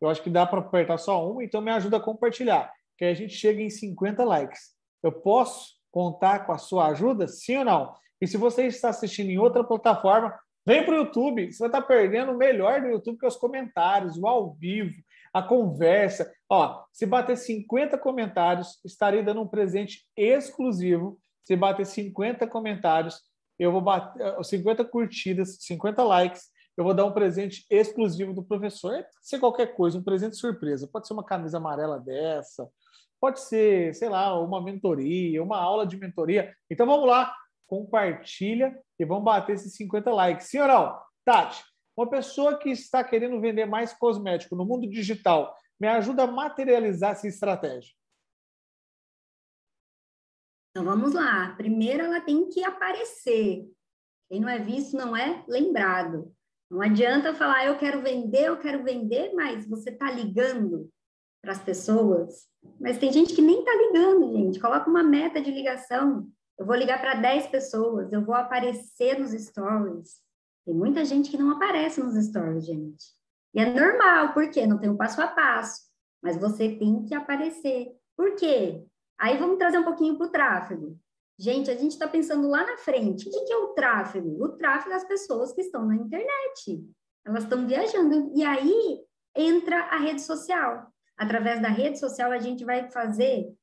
eu 0.02 0.10
acho 0.10 0.22
que 0.24 0.30
dá 0.30 0.46
para 0.46 0.60
apertar 0.60 0.98
só 0.98 1.30
uma, 1.30 1.44
então 1.44 1.62
me 1.62 1.72
ajuda 1.72 1.98
a 1.98 2.02
compartilhar, 2.02 2.72
que 2.98 3.06
aí 3.06 3.12
a 3.12 3.16
gente 3.16 3.34
chega 3.34 3.62
em 3.62 3.70
50 3.70 4.24
likes. 4.24 4.74
Eu 5.04 5.12
posso 5.12 5.80
contar 5.92 6.46
com 6.46 6.52
a 6.52 6.58
sua 6.58 6.88
ajuda, 6.88 7.28
sim 7.28 7.58
ou 7.58 7.66
não? 7.66 7.96
E 8.22 8.28
se 8.28 8.38
você 8.38 8.68
está 8.68 8.90
assistindo 8.90 9.30
em 9.30 9.38
outra 9.38 9.64
plataforma, 9.64 10.38
vem 10.66 10.86
para 10.86 10.94
o 10.94 10.98
YouTube. 10.98 11.52
Você 11.52 11.60
vai 11.60 11.68
estar 11.70 11.82
perdendo 11.82 12.32
o 12.32 12.38
melhor 12.38 12.82
do 12.82 12.88
YouTube, 12.88 13.18
que 13.18 13.26
é 13.26 13.28
os 13.28 13.38
comentários, 13.38 14.18
o 14.18 14.28
ao 14.28 14.54
vivo, 14.54 15.02
a 15.34 15.42
conversa. 15.42 16.32
Ó, 16.50 16.84
se 16.92 17.06
bater 17.06 17.38
50 17.38 17.98
comentários, 17.98 18.80
estarei 18.84 19.24
dando 19.24 19.42
um 19.42 19.48
presente 19.48 20.06
exclusivo. 20.16 21.20
Se 21.44 21.56
bater 21.56 21.86
50 21.86 22.48
comentários, 22.48 23.22
eu 23.58 23.72
vou 23.72 23.82
bater 23.82 24.44
50 24.44 24.86
curtidas, 24.86 25.58
50 25.62 26.04
likes, 26.04 26.50
eu 26.78 26.84
vou 26.84 26.94
dar 26.94 27.06
um 27.06 27.12
presente 27.12 27.66
exclusivo 27.70 28.34
do 28.34 28.44
professor. 28.44 28.94
Pode 28.94 29.08
ser 29.22 29.40
qualquer 29.40 29.76
coisa, 29.76 29.98
um 29.98 30.04
presente 30.04 30.38
surpresa. 30.38 30.88
Pode 30.88 31.08
ser 31.08 31.14
uma 31.14 31.26
camisa 31.26 31.58
amarela 31.58 32.00
dessa, 32.00 32.70
pode 33.20 33.42
ser, 33.42 33.94
sei 33.94 34.08
lá, 34.08 34.40
uma 34.40 34.64
mentoria, 34.64 35.44
uma 35.44 35.60
aula 35.60 35.86
de 35.86 35.98
mentoria. 35.98 36.54
Então 36.70 36.86
vamos 36.86 37.08
lá, 37.08 37.36
compartilha 37.68 38.78
e 38.98 39.06
vamos 39.06 39.26
bater 39.26 39.56
esses 39.56 39.76
50 39.76 40.12
likes. 40.12 40.50
Não? 40.54 40.98
Tati, 41.26 41.62
uma 42.00 42.10
pessoa 42.10 42.58
que 42.58 42.70
está 42.70 43.04
querendo 43.04 43.42
vender 43.42 43.66
mais 43.66 43.92
cosmético 43.92 44.56
no 44.56 44.66
mundo 44.66 44.90
digital, 44.90 45.54
me 45.78 45.86
ajuda 45.86 46.24
a 46.24 46.28
materializar 46.28 47.12
essa 47.12 47.28
estratégia. 47.28 47.94
Então 50.72 50.86
vamos 50.86 51.14
lá. 51.14 51.54
Primeiro 51.58 52.04
ela 52.04 52.22
tem 52.22 52.48
que 52.48 52.64
aparecer. 52.64 53.70
Quem 54.30 54.40
não 54.40 54.48
é 54.48 54.60
visto 54.60 54.96
não 54.96 55.16
é 55.16 55.44
lembrado. 55.46 56.34
Não 56.72 56.82
adianta 56.82 57.34
falar 57.34 57.66
eu 57.66 57.78
quero 57.78 58.02
vender, 58.02 58.46
eu 58.46 58.58
quero 58.58 58.82
vender, 58.82 59.34
mas 59.34 59.68
você 59.68 59.90
está 59.90 60.10
ligando 60.10 60.90
para 61.42 61.52
as 61.52 61.62
pessoas. 61.62 62.48
Mas 62.80 62.98
tem 62.98 63.12
gente 63.12 63.36
que 63.36 63.42
nem 63.42 63.60
está 63.60 63.74
ligando, 63.74 64.32
gente. 64.32 64.60
Coloca 64.60 64.90
uma 64.90 65.04
meta 65.04 65.42
de 65.42 65.52
ligação. 65.52 66.30
Eu 66.58 66.66
vou 66.66 66.76
ligar 66.76 67.02
para 67.02 67.16
10 67.16 67.48
pessoas, 67.48 68.14
eu 68.14 68.24
vou 68.24 68.36
aparecer 68.36 69.20
nos 69.20 69.32
stories. 69.32 70.29
Tem 70.66 70.74
muita 70.74 71.04
gente 71.06 71.30
que 71.30 71.38
não 71.38 71.52
aparece 71.52 72.02
nos 72.02 72.16
stories, 72.26 72.66
gente. 72.66 73.06
E 73.54 73.60
é 73.60 73.74
normal, 73.74 74.34
porque 74.34 74.66
não 74.68 74.78
tem 74.78 74.90
um 74.90 74.98
passo 74.98 75.22
a 75.22 75.28
passo, 75.28 75.82
mas 76.22 76.38
você 76.38 76.76
tem 76.76 77.04
que 77.06 77.16
aparecer. 77.16 77.88
Por 78.16 78.36
quê? 78.36 78.86
Aí 79.18 79.38
vamos 79.38 79.58
trazer 79.58 79.80
um 79.80 79.84
pouquinho 79.84 80.18
para 80.18 80.28
o 80.28 80.32
tráfego. 80.32 81.00
Gente, 81.38 81.72
a 81.72 81.76
gente 81.76 81.92
está 81.92 82.08
pensando 82.08 82.48
lá 82.50 82.66
na 82.66 82.78
frente. 82.78 83.28
O 83.28 83.32
que 83.32 83.52
é 83.52 83.58
o 83.58 83.70
tráfego? 83.70 84.44
O 84.44 84.50
tráfego 84.50 84.92
é 84.92 84.96
as 84.96 85.06
pessoas 85.06 85.54
que 85.54 85.62
estão 85.62 85.86
na 85.86 85.96
internet. 85.96 86.86
Elas 87.26 87.44
estão 87.44 87.66
viajando. 87.66 88.32
E 88.36 88.44
aí 88.44 89.00
entra 89.36 89.80
a 89.86 89.98
rede 89.98 90.22
social. 90.22 90.92
Através 91.18 91.62
da 91.62 91.70
rede 91.70 92.00
social, 92.00 92.32
a 92.32 92.40
gente 92.40 92.64
vai 92.66 92.92
fazer 92.92 93.54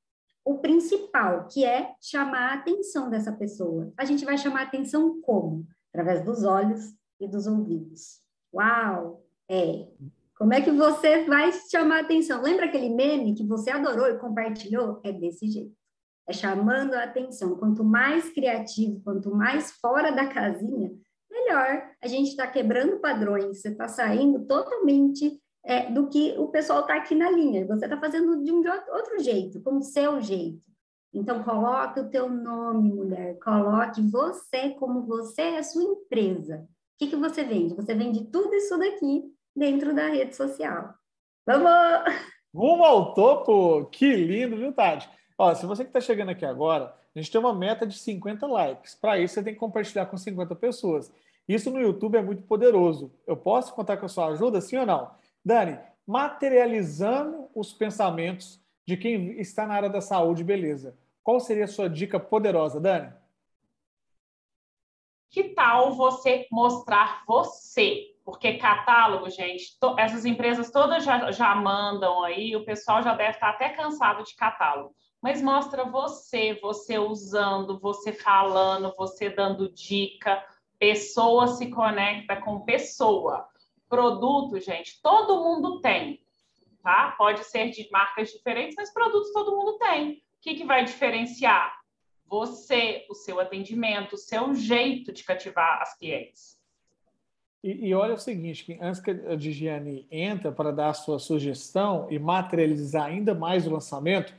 o 0.44 0.58
principal, 0.58 1.48
que 1.48 1.64
é 1.64 1.94
chamar 2.00 2.52
a 2.52 2.54
atenção 2.54 3.10
dessa 3.10 3.32
pessoa. 3.32 3.92
A 3.96 4.04
gente 4.04 4.24
vai 4.24 4.38
chamar 4.38 4.60
a 4.60 4.64
atenção 4.64 5.20
como? 5.20 5.66
Através 5.96 6.22
dos 6.22 6.44
olhos 6.44 6.94
e 7.18 7.26
dos 7.26 7.46
ouvidos. 7.46 8.20
Uau! 8.54 9.24
É. 9.50 9.88
Como 10.36 10.52
é 10.52 10.60
que 10.60 10.70
você 10.70 11.24
vai 11.24 11.50
chamar 11.70 12.00
atenção? 12.00 12.42
Lembra 12.42 12.66
aquele 12.66 12.90
meme 12.90 13.34
que 13.34 13.46
você 13.46 13.70
adorou 13.70 14.06
e 14.06 14.18
compartilhou? 14.18 15.00
É 15.02 15.10
desse 15.10 15.48
jeito. 15.48 15.74
É 16.28 16.32
chamando 16.34 16.92
a 16.92 17.04
atenção. 17.04 17.56
Quanto 17.56 17.82
mais 17.82 18.28
criativo, 18.28 19.00
quanto 19.02 19.34
mais 19.34 19.72
fora 19.72 20.10
da 20.10 20.26
casinha, 20.26 20.92
melhor. 21.30 21.90
A 22.02 22.06
gente 22.06 22.28
está 22.28 22.46
quebrando 22.46 23.00
padrões. 23.00 23.58
Você 23.58 23.68
está 23.68 23.88
saindo 23.88 24.44
totalmente 24.44 25.40
é, 25.64 25.90
do 25.90 26.08
que 26.08 26.34
o 26.36 26.48
pessoal 26.48 26.80
está 26.80 26.96
aqui 26.96 27.14
na 27.14 27.30
linha. 27.30 27.66
Você 27.66 27.86
está 27.86 27.98
fazendo 27.98 28.42
de 28.42 28.52
um 28.52 28.62
outro 28.92 29.18
jeito, 29.20 29.62
com 29.62 29.78
o 29.78 29.82
seu 29.82 30.20
jeito. 30.20 30.60
Então, 31.16 31.42
coloque 31.42 31.98
o 31.98 32.10
teu 32.10 32.28
nome, 32.28 32.92
mulher. 32.92 33.38
Coloque 33.38 34.02
você 34.02 34.70
como 34.70 35.06
você 35.06 35.40
é 35.40 35.58
a 35.58 35.62
sua 35.62 35.82
empresa. 35.82 36.68
O 36.68 36.98
que, 36.98 37.08
que 37.08 37.16
você 37.16 37.42
vende? 37.42 37.74
Você 37.74 37.94
vende 37.94 38.24
tudo 38.26 38.54
isso 38.54 38.76
daqui 38.78 39.24
dentro 39.54 39.94
da 39.94 40.08
rede 40.08 40.36
social. 40.36 40.94
Vamos! 41.46 41.70
Rumo 42.54 42.84
ao 42.84 43.14
topo! 43.14 43.86
Que 43.86 44.14
lindo, 44.14 44.58
viu, 44.58 44.74
Tati? 44.74 45.08
Ó, 45.38 45.54
se 45.54 45.64
você 45.64 45.84
que 45.84 45.88
está 45.88 46.00
chegando 46.02 46.30
aqui 46.30 46.44
agora, 46.44 46.94
A 47.14 47.18
gente 47.18 47.32
tem 47.32 47.40
uma 47.40 47.54
meta 47.54 47.86
de 47.86 47.98
50 47.98 48.46
likes. 48.46 48.94
Para 48.94 49.18
isso, 49.18 49.34
você 49.34 49.42
tem 49.42 49.54
que 49.54 49.60
compartilhar 49.60 50.04
com 50.04 50.18
50 50.18 50.54
pessoas. 50.54 51.10
Isso 51.48 51.70
no 51.70 51.80
YouTube 51.80 52.18
é 52.18 52.22
muito 52.22 52.42
poderoso. 52.42 53.10
Eu 53.26 53.38
posso 53.38 53.72
contar 53.72 53.96
com 53.96 54.04
a 54.04 54.08
sua 54.08 54.26
ajuda, 54.26 54.60
sim 54.60 54.76
ou 54.76 54.84
não? 54.84 55.10
Dani, 55.42 55.78
materializando 56.06 57.48
os 57.54 57.72
pensamentos 57.72 58.60
de 58.86 58.98
quem 58.98 59.40
está 59.40 59.66
na 59.66 59.74
área 59.74 59.88
da 59.88 60.02
saúde, 60.02 60.44
beleza. 60.44 60.94
Qual 61.26 61.40
seria 61.40 61.64
a 61.64 61.66
sua 61.66 61.90
dica 61.90 62.20
poderosa, 62.20 62.78
Dani? 62.78 63.12
Que 65.28 65.42
tal 65.54 65.92
você 65.96 66.46
mostrar 66.52 67.24
você? 67.26 68.14
Porque 68.24 68.58
catálogo, 68.58 69.28
gente, 69.28 69.76
essas 69.98 70.24
empresas 70.24 70.70
todas 70.70 71.02
já, 71.02 71.32
já 71.32 71.52
mandam 71.56 72.22
aí, 72.22 72.54
o 72.54 72.64
pessoal 72.64 73.02
já 73.02 73.12
deve 73.12 73.30
estar 73.30 73.50
até 73.50 73.70
cansado 73.70 74.22
de 74.22 74.36
catálogo. 74.36 74.94
Mas 75.20 75.42
mostra 75.42 75.84
você, 75.84 76.54
você 76.62 76.96
usando, 76.96 77.80
você 77.80 78.12
falando, 78.12 78.94
você 78.96 79.28
dando 79.28 79.68
dica. 79.68 80.40
Pessoa 80.78 81.48
se 81.48 81.72
conecta 81.72 82.40
com 82.40 82.60
pessoa. 82.60 83.48
Produto, 83.88 84.60
gente, 84.60 85.02
todo 85.02 85.42
mundo 85.42 85.80
tem, 85.80 86.24
tá? 86.84 87.16
Pode 87.18 87.42
ser 87.42 87.70
de 87.70 87.90
marcas 87.90 88.30
diferentes, 88.30 88.76
mas 88.76 88.94
produtos 88.94 89.32
todo 89.32 89.56
mundo 89.56 89.76
tem. 89.78 90.24
Que, 90.46 90.54
que 90.54 90.64
vai 90.64 90.84
diferenciar? 90.84 91.76
Você, 92.24 93.04
o 93.10 93.16
seu 93.16 93.40
atendimento, 93.40 94.12
o 94.12 94.16
seu 94.16 94.54
jeito 94.54 95.12
de 95.12 95.24
cativar 95.24 95.82
as 95.82 95.98
clientes. 95.98 96.56
E, 97.64 97.88
e, 97.88 97.94
olha 97.94 98.14
o 98.14 98.18
seguinte, 98.18 98.78
antes 98.80 99.00
que 99.00 99.10
a 99.10 99.34
Digiane 99.34 100.06
entra 100.08 100.52
para 100.52 100.70
dar 100.70 100.90
a 100.90 100.94
sua 100.94 101.18
sugestão 101.18 102.06
e 102.12 102.16
materializar 102.16 103.06
ainda 103.06 103.34
mais 103.34 103.66
o 103.66 103.72
lançamento, 103.72 104.32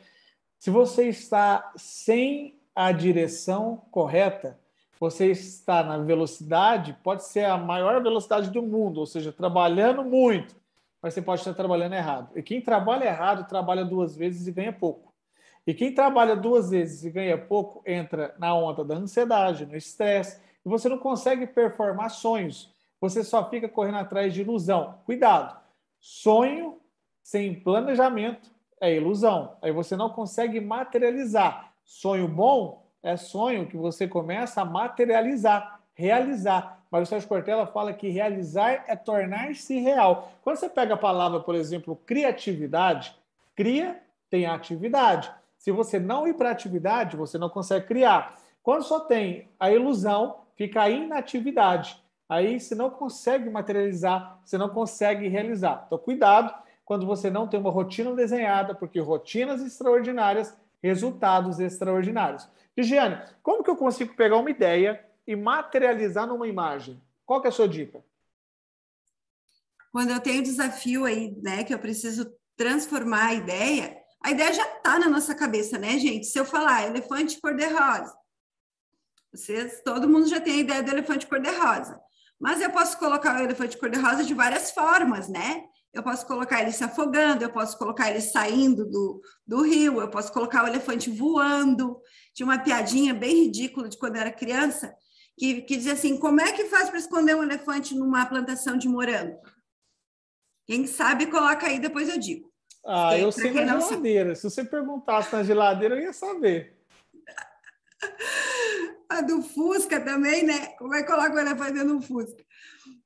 se 0.58 0.70
você 0.70 1.10
está 1.10 1.74
sem 1.76 2.58
a 2.74 2.94
direção 2.94 3.86
correta, 3.92 4.58
você 4.98 5.30
está 5.30 5.84
na 5.84 5.98
velocidade, 5.98 6.98
pode 7.04 7.26
ser 7.26 7.44
a 7.44 7.58
maior 7.58 8.02
velocidade 8.02 8.50
do 8.50 8.62
mundo, 8.62 9.02
ou 9.02 9.06
seja, 9.06 9.34
trabalhando 9.34 10.06
muito, 10.06 10.56
mas 11.02 11.14
você 11.14 11.22
pode 11.22 11.42
estar 11.42 11.54
trabalhando 11.54 11.96
errado. 11.96 12.32
E 12.34 12.42
quem 12.42 12.62
trabalha 12.62 13.04
errado 13.04 13.46
trabalha 13.46 13.84
duas 13.84 14.16
vezes 14.16 14.48
e 14.48 14.54
ganha 14.54 14.72
pouco. 14.72 15.07
E 15.68 15.74
quem 15.74 15.94
trabalha 15.94 16.34
duas 16.34 16.70
vezes 16.70 17.04
e 17.04 17.10
ganha 17.10 17.38
pouco 17.38 17.84
entra 17.86 18.34
na 18.40 18.56
onda 18.56 18.86
da 18.86 18.96
ansiedade, 18.96 19.66
no 19.66 19.76
estresse, 19.76 20.40
e 20.66 20.70
você 20.70 20.88
não 20.88 20.98
consegue 20.98 21.46
performar 21.46 22.10
sonhos. 22.10 22.74
Você 23.02 23.22
só 23.22 23.50
fica 23.50 23.68
correndo 23.68 23.98
atrás 23.98 24.34
de 24.34 24.42
ilusão. 24.42 25.00
Cuidado! 25.06 25.60
Sonho 26.00 26.80
sem 27.22 27.54
planejamento 27.54 28.50
é 28.80 28.96
ilusão. 28.96 29.58
Aí 29.62 29.74
você 29.74 29.98
não 29.98 30.10
consegue 30.10 30.62
materializar. 30.62 31.74
Sonho 31.84 32.30
bom 32.30 32.88
é 33.04 33.18
sonho 33.18 33.68
que 33.68 33.76
você 33.76 34.08
começa 34.08 34.62
a 34.62 34.66
materializar, 34.66 35.82
realizar. 35.94 36.82
Mas 36.90 37.04
o 37.04 37.06
Sérgio 37.10 37.28
Cortella 37.28 37.68
fala 37.68 37.92
que 37.94 38.08
realizar 38.08 38.86
é 38.88 38.96
tornar-se 38.96 39.78
real. 39.80 40.32
Quando 40.42 40.56
você 40.56 40.70
pega 40.70 40.94
a 40.94 40.98
palavra, 40.98 41.42
por 41.42 41.56
exemplo, 41.56 42.00
criatividade, 42.06 43.14
cria 43.54 44.02
tem 44.30 44.46
atividade. 44.46 45.32
Se 45.58 45.72
você 45.72 46.00
não 46.00 46.28
ir 46.28 46.36
para 46.36 46.52
atividade, 46.52 47.18
você 47.18 47.38
não 47.38 47.50
consegue 47.50 47.88
criar. 47.88 48.38
Quando 48.62 48.84
só 48.84 49.00
tem 49.00 49.50
a 49.60 49.72
ilusão, 49.72 50.42
fica 50.56 50.84
a 50.84 50.90
inatividade. 50.90 52.02
Aí 52.30 52.60
você 52.60 52.76
não 52.76 52.90
consegue 52.90 53.50
materializar, 53.50 54.40
você 54.44 54.58
não 54.58 54.70
consegue 54.70 55.28
realizar. 55.28 55.84
Então, 55.88 55.98
cuidado 55.98 56.54
quando 56.84 57.06
você 57.06 57.30
não 57.30 57.48
tem 57.48 57.60
uma 57.60 57.72
rotina 57.72 58.14
desenhada, 58.14 58.74
porque 58.74 59.00
rotinas 59.00 59.62
extraordinárias, 59.62 60.56
resultados 60.82 61.60
extraordinários. 61.60 62.48
Gigiane, 62.78 63.22
como 63.42 63.64
que 63.64 63.70
eu 63.70 63.76
consigo 63.76 64.16
pegar 64.16 64.38
uma 64.38 64.50
ideia 64.50 65.04
e 65.26 65.36
materializar 65.36 66.28
numa 66.28 66.48
imagem? 66.48 67.02
Qual 67.26 67.42
que 67.42 67.48
é 67.48 67.50
a 67.50 67.54
sua 67.54 67.68
dica? 67.68 68.04
Quando 69.92 70.12
eu 70.12 70.20
tenho 70.20 70.44
desafio 70.44 71.06
aí, 71.06 71.36
né, 71.42 71.64
que 71.64 71.74
eu 71.74 71.80
preciso 71.80 72.32
transformar 72.56 73.28
a 73.28 73.34
ideia, 73.34 73.97
a 74.24 74.32
ideia 74.32 74.54
já 74.54 74.66
está 74.66 75.00
na 75.00 75.08
nossa 75.08 75.36
cabeça, 75.36 75.78
né, 75.78 75.98
gente? 76.00 76.28
Se 76.28 76.40
eu 76.40 76.46
falar 76.46 76.88
elefante 76.88 77.40
cor-de-rosa, 77.40 78.16
vocês, 79.32 79.82
todo 79.84 80.10
mundo 80.10 80.28
já 80.28 80.40
tem 80.40 80.54
a 80.54 80.62
ideia 80.62 80.84
do 80.84 80.92
elefante 80.92 81.28
cor-de-rosa. 81.28 82.00
Mas 82.40 82.62
eu 82.62 82.70
posso 82.72 82.98
colocar 82.98 83.40
o 83.40 83.44
elefante 83.44 83.78
cor-de-rosa 83.78 84.24
de 84.24 84.34
várias 84.34 84.72
formas, 84.72 85.28
né? 85.28 85.64
Eu 85.94 86.04
posso 86.04 86.28
colocar 86.28 86.62
ele 86.62 86.72
se 86.72 86.84
afogando, 86.84 87.44
eu 87.44 87.50
posso 87.50 87.78
colocar 87.78 88.10
ele 88.10 88.22
saindo 88.22 88.86
do, 88.86 89.22
do 89.46 89.62
rio, 89.64 90.00
eu 90.00 90.10
posso 90.10 90.32
colocar 90.32 90.64
o 90.64 90.68
elefante 90.68 91.10
voando. 91.10 92.00
Tinha 92.34 92.46
uma 92.46 92.60
piadinha 92.60 93.14
bem 93.14 93.46
ridícula 93.46 93.90
de 93.90 93.98
quando 93.98 94.16
eu 94.16 94.22
era 94.22 94.32
criança, 94.32 94.94
que, 95.38 95.62
que 95.62 95.76
dizia 95.76 95.94
assim: 95.94 96.18
como 96.18 96.42
é 96.42 96.52
que 96.52 96.66
faz 96.66 96.90
para 96.90 97.00
esconder 97.00 97.36
um 97.36 97.44
elefante 97.44 97.96
numa 97.96 98.26
plantação 98.26 98.78
de 98.78 98.88
morango? 98.88 99.40
Quem 100.68 100.86
sabe, 100.86 101.28
coloca 101.28 101.66
aí, 101.66 101.80
depois 101.80 102.10
eu 102.10 102.20
digo. 102.20 102.52
Ah, 102.86 103.18
eu 103.18 103.32
sei 103.32 103.52
na 103.52 103.80
geladeira. 103.80 104.36
Sabe. 104.36 104.36
Se 104.36 104.44
você 104.44 104.64
perguntasse 104.64 105.34
na 105.34 105.44
geladeira, 105.44 105.96
eu 105.96 106.04
ia 106.04 106.14
saber. 106.14 106.78
A 109.10 109.22
do 109.22 109.42
Fusca 109.42 110.00
também, 110.02 110.44
né? 110.44 110.68
Como 110.78 110.94
é 110.94 111.02
que 111.02 111.08
coloca 111.08 111.34
o 111.34 111.40
elefante 111.40 111.74
dentro 111.74 111.98
do 111.98 112.02
Fusca? 112.02 112.46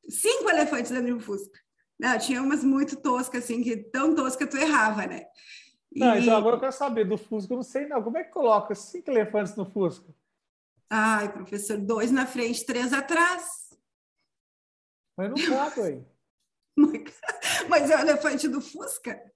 Cinco 0.09 0.49
elefantes 0.49 0.91
dentro 0.91 1.15
do 1.15 1.19
Fusca. 1.19 1.59
Não, 1.99 2.17
tinha 2.17 2.41
umas 2.41 2.63
muito 2.63 2.95
toscas, 2.95 3.43
assim, 3.43 3.61
que 3.61 3.77
tão 3.77 4.15
tosca 4.15 4.47
tu 4.47 4.57
errava, 4.57 5.05
né? 5.05 5.25
E... 5.91 5.99
Não, 5.99 6.17
então 6.17 6.35
agora 6.35 6.55
eu 6.55 6.59
quero 6.59 6.71
saber 6.71 7.05
do 7.05 7.17
Fusca, 7.17 7.53
eu 7.53 7.57
não 7.57 7.63
sei 7.63 7.85
não. 7.85 8.01
Como 8.01 8.17
é 8.17 8.23
que 8.23 8.31
coloca 8.31 8.73
cinco 8.73 9.11
elefantes 9.11 9.55
no 9.55 9.65
Fusca? 9.65 10.13
Ai, 10.89 11.31
professor, 11.31 11.77
dois 11.77 12.11
na 12.11 12.25
frente, 12.25 12.65
três 12.65 12.91
atrás. 12.91 13.69
Mas 15.15 15.29
não 15.29 15.37
cabe 15.49 15.81
aí. 15.81 16.05
Mas 17.69 17.91
é 17.91 17.95
o 17.95 17.99
elefante 17.99 18.47
do 18.47 18.59
Fusca? 18.59 19.30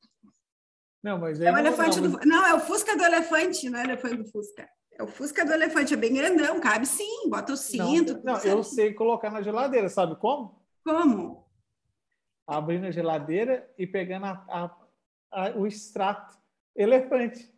Não, 1.06 1.20
mas 1.20 1.39
é 1.39 1.52
o 1.52 1.58
elefante 1.60 2.02
não, 2.02 2.10
do... 2.10 2.20
não, 2.26 2.48
é 2.48 2.56
o 2.56 2.60
Fusca 2.60 2.98
do 2.98 3.04
elefante, 3.04 3.70
não 3.70 3.78
é 3.78 3.84
o 3.84 3.86
elefante 3.86 4.15
do 4.15 4.26
Fusca. 4.26 4.68
É 4.98 5.04
o 5.04 5.08
Fusca 5.08 5.46
do 5.46 5.54
elefante, 5.54 5.94
é 5.94 5.98
bem 5.98 6.15
grandão, 6.15 6.60
cabe 6.60 6.88
sim, 6.88 7.30
bota 7.30 7.54
o 7.54 7.56
cinto. 7.56 8.20
Não, 8.24 8.34
não 8.34 8.41
eu 8.41 8.63
sei 8.63 8.91
colocar 8.91 9.30
na 9.30 9.44
geladeira, 9.44 9.88
sabe 9.88 10.15
como? 10.15 10.60
Como? 10.84 11.48
Abrindo 12.48 12.88
a 12.88 12.91
geladeira 12.91 13.72
e 13.78 13.86
pegando 13.86 14.26
a, 14.26 14.46
a, 14.50 14.78
a, 15.32 15.50
o 15.52 15.68
extrato 15.68 16.36
elefante. 16.76 17.54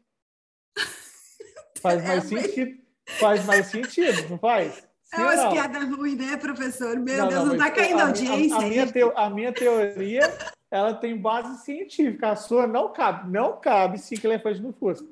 Faz 1.82 2.04
mais 2.04 2.30
é, 2.30 2.42
sentido. 2.42 2.82
Faz 3.18 3.46
mais 3.46 3.68
sentido, 3.68 4.30
não 4.30 4.38
faz? 4.38 4.86
é 5.14 5.22
umas 5.22 5.54
piadas 5.54 5.90
ruins, 5.90 6.18
né, 6.18 6.36
professor? 6.36 7.00
Meu 7.00 7.18
não, 7.18 7.30
Deus, 7.30 7.46
não, 7.46 7.54
está 7.54 7.72
caindo 7.72 8.02
a, 8.02 8.08
audiência. 8.08 8.58
A, 8.58 8.60
a, 8.60 8.68
minha 8.68 8.92
teo, 8.92 9.14
a 9.16 9.30
minha 9.30 9.54
teoria 9.54 10.57
ela 10.70 10.94
tem 10.94 11.20
base 11.20 11.64
científica. 11.64 12.32
A 12.32 12.36
sua 12.36 12.68
não 12.68 12.92
cabe. 12.92 13.32
Não 13.32 13.60
cabe 13.60 13.98
cinco 13.98 14.28
elefantes 14.28 14.62
no 14.62 14.74
Fusca. 14.74 15.08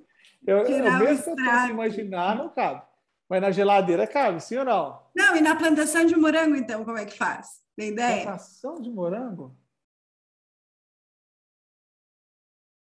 Eu, 0.46 0.60
eu 0.60 1.00
mesmo 1.00 1.24
que 1.36 1.42
eu 1.42 1.46
posso 1.46 1.70
imaginar, 1.70 2.36
não 2.36 2.50
cabe. 2.50 2.84
Mas 3.28 3.42
na 3.42 3.52
geladeira 3.52 4.06
cabe, 4.06 4.40
sim 4.40 4.58
ou 4.58 4.66
não? 4.66 5.02
Não, 5.16 5.36
e 5.36 5.42
na 5.42 5.56
plantação 5.56 6.06
de 6.06 6.16
morango, 6.16 6.56
então, 6.56 6.86
como 6.86 6.98
é 6.98 7.06
que 7.06 7.18
faz? 7.18 7.64
Tem 7.76 7.90
ideia? 7.90 8.24
Plantação 8.24 8.80
de 8.80 8.90
morango? 8.92 9.58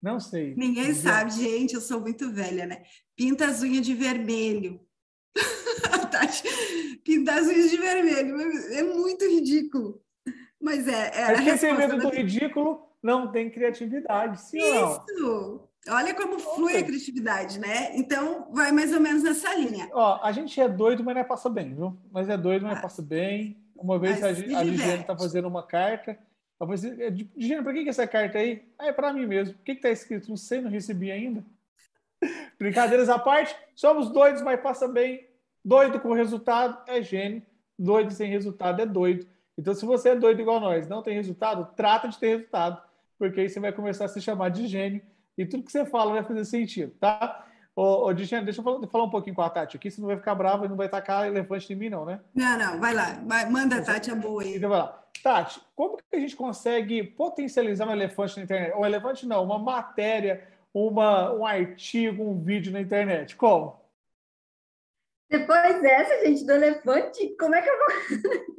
Não 0.01 0.19
sei. 0.19 0.53
Ninguém 0.55 0.93
sabe, 0.93 1.31
gente, 1.31 1.73
eu 1.73 1.81
sou 1.81 2.01
muito 2.01 2.31
velha, 2.31 2.65
né? 2.65 2.83
Pinta 3.15 3.45
as 3.45 3.61
unhas 3.61 3.85
de 3.85 3.93
vermelho. 3.93 4.85
Pintar 7.03 7.39
as 7.39 7.47
unhas 7.47 7.71
de 7.71 7.77
vermelho. 7.77 8.39
É 8.73 8.83
muito 8.83 9.25
ridículo. 9.25 10.03
Mas 10.61 10.87
é. 10.87 11.11
é 11.13 11.27
Mas 11.27 11.41
quem 11.41 11.57
tem 11.57 11.77
medo 11.77 11.97
do 11.97 12.09
ridículo 12.09 12.87
não 13.01 13.31
tem 13.31 13.49
criatividade, 13.49 14.41
sim 14.41 14.57
Isso! 14.57 15.01
Não? 15.19 15.67
Olha 15.89 16.13
como 16.13 16.37
flui 16.37 16.75
a 16.75 16.83
criatividade, 16.83 17.59
né? 17.59 17.95
Então, 17.95 18.47
vai 18.51 18.71
mais 18.73 18.91
ou 18.91 18.99
menos 18.99 19.23
nessa 19.23 19.53
linha. 19.55 19.87
Ó, 19.93 20.19
a 20.21 20.31
gente 20.33 20.59
é 20.59 20.67
doido, 20.67 21.03
mas 21.03 21.15
não 21.15 21.21
é 21.21 21.23
passa 21.23 21.49
bem, 21.49 21.73
viu? 21.73 21.97
Mas 22.11 22.27
é 22.27 22.35
doido, 22.35 22.63
mas 22.63 22.77
ah. 22.77 22.81
passa 22.81 23.01
bem. 23.01 23.57
Uma 23.73 23.97
vez 23.97 24.21
a, 24.21 24.27
a 24.27 24.63
Ligiane 24.63 25.01
está 25.01 25.15
fazendo 25.15 25.47
uma 25.47 25.63
carta. 25.63 26.17
Eu 26.59 26.67
falei, 26.67 27.09
Ligiane, 27.35 27.63
para 27.63 27.73
que, 27.73 27.83
que 27.83 27.87
é 27.87 27.89
essa 27.89 28.07
carta 28.07 28.37
aí? 28.37 28.67
Ah, 28.77 28.87
é 28.87 28.91
para 28.91 29.13
mim 29.13 29.25
mesmo. 29.25 29.55
O 29.55 29.63
que 29.63 29.73
está 29.73 29.89
escrito? 29.89 30.27
Não 30.27 30.35
sei, 30.35 30.59
não 30.59 30.69
recebi 30.69 31.09
ainda. 31.09 31.45
Brincadeiras 32.59 33.07
à 33.07 33.17
parte, 33.17 33.55
somos 33.75 34.09
doidos, 34.09 34.41
mas 34.41 34.59
passa 34.59 34.87
bem. 34.87 35.25
Doido 35.63 35.99
com 36.01 36.11
resultado 36.13 36.77
é 36.87 37.01
gênio. 37.01 37.41
Doido 37.79 38.11
sem 38.11 38.29
resultado 38.29 38.81
é 38.81 38.85
doido. 38.85 39.25
Então, 39.57 39.73
se 39.73 39.85
você 39.85 40.09
é 40.09 40.15
doido 40.15 40.39
igual 40.39 40.59
nós, 40.59 40.87
não 40.87 41.01
tem 41.01 41.15
resultado, 41.15 41.67
trata 41.75 42.07
de 42.07 42.17
ter 42.17 42.27
resultado, 42.27 42.81
porque 43.17 43.41
aí 43.41 43.49
você 43.49 43.59
vai 43.59 43.71
começar 43.71 44.05
a 44.05 44.07
se 44.07 44.21
chamar 44.21 44.49
de 44.49 44.67
gênio 44.67 45.01
e 45.37 45.45
tudo 45.45 45.63
que 45.63 45.71
você 45.71 45.85
fala 45.85 46.13
vai 46.13 46.23
fazer 46.23 46.45
sentido, 46.45 46.93
tá? 46.99 47.45
Ô, 47.75 48.07
ô 48.07 48.13
deixa 48.13 48.37
eu 48.37 48.63
falar, 48.63 48.87
falar, 48.87 49.03
um 49.03 49.09
pouquinho 49.09 49.35
com 49.35 49.41
a 49.41 49.49
Tati 49.49 49.77
aqui, 49.77 49.89
você 49.89 50.01
não 50.01 50.07
vai 50.07 50.17
ficar 50.17 50.35
brava 50.35 50.65
e 50.65 50.69
não 50.69 50.75
vai 50.75 50.89
tacar 50.89 51.27
elefante 51.27 51.71
em 51.71 51.75
mim, 51.75 51.89
não, 51.89 52.05
né? 52.05 52.19
Não, 52.33 52.57
não, 52.57 52.79
vai 52.79 52.93
lá, 52.93 53.19
vai, 53.25 53.49
manda 53.49 53.77
a 53.77 53.81
Tati, 53.81 54.11
é 54.11 54.15
boa 54.15 54.43
aí. 54.43 54.57
Então 54.57 54.69
vai 54.69 54.79
lá. 54.79 55.03
Tati, 55.23 55.59
como 55.75 55.97
que 55.97 56.03
a 56.15 56.19
gente 56.19 56.35
consegue 56.35 57.03
potencializar 57.03 57.87
um 57.87 57.91
elefante 57.91 58.37
na 58.37 58.43
internet? 58.43 58.75
Um 58.75 58.85
elefante 58.85 59.25
não, 59.25 59.43
uma 59.43 59.57
matéria, 59.57 60.43
uma, 60.73 61.33
um 61.33 61.45
artigo, 61.45 62.23
um 62.23 62.39
vídeo 62.39 62.71
na 62.71 62.81
internet. 62.81 63.35
Como? 63.35 63.79
Depois 65.29 65.81
dessa, 65.81 66.25
gente, 66.25 66.45
do 66.45 66.53
elefante, 66.53 67.35
como 67.37 67.55
é 67.55 67.61
que 67.61 67.69
eu 67.69 67.77
vou. 67.77 67.87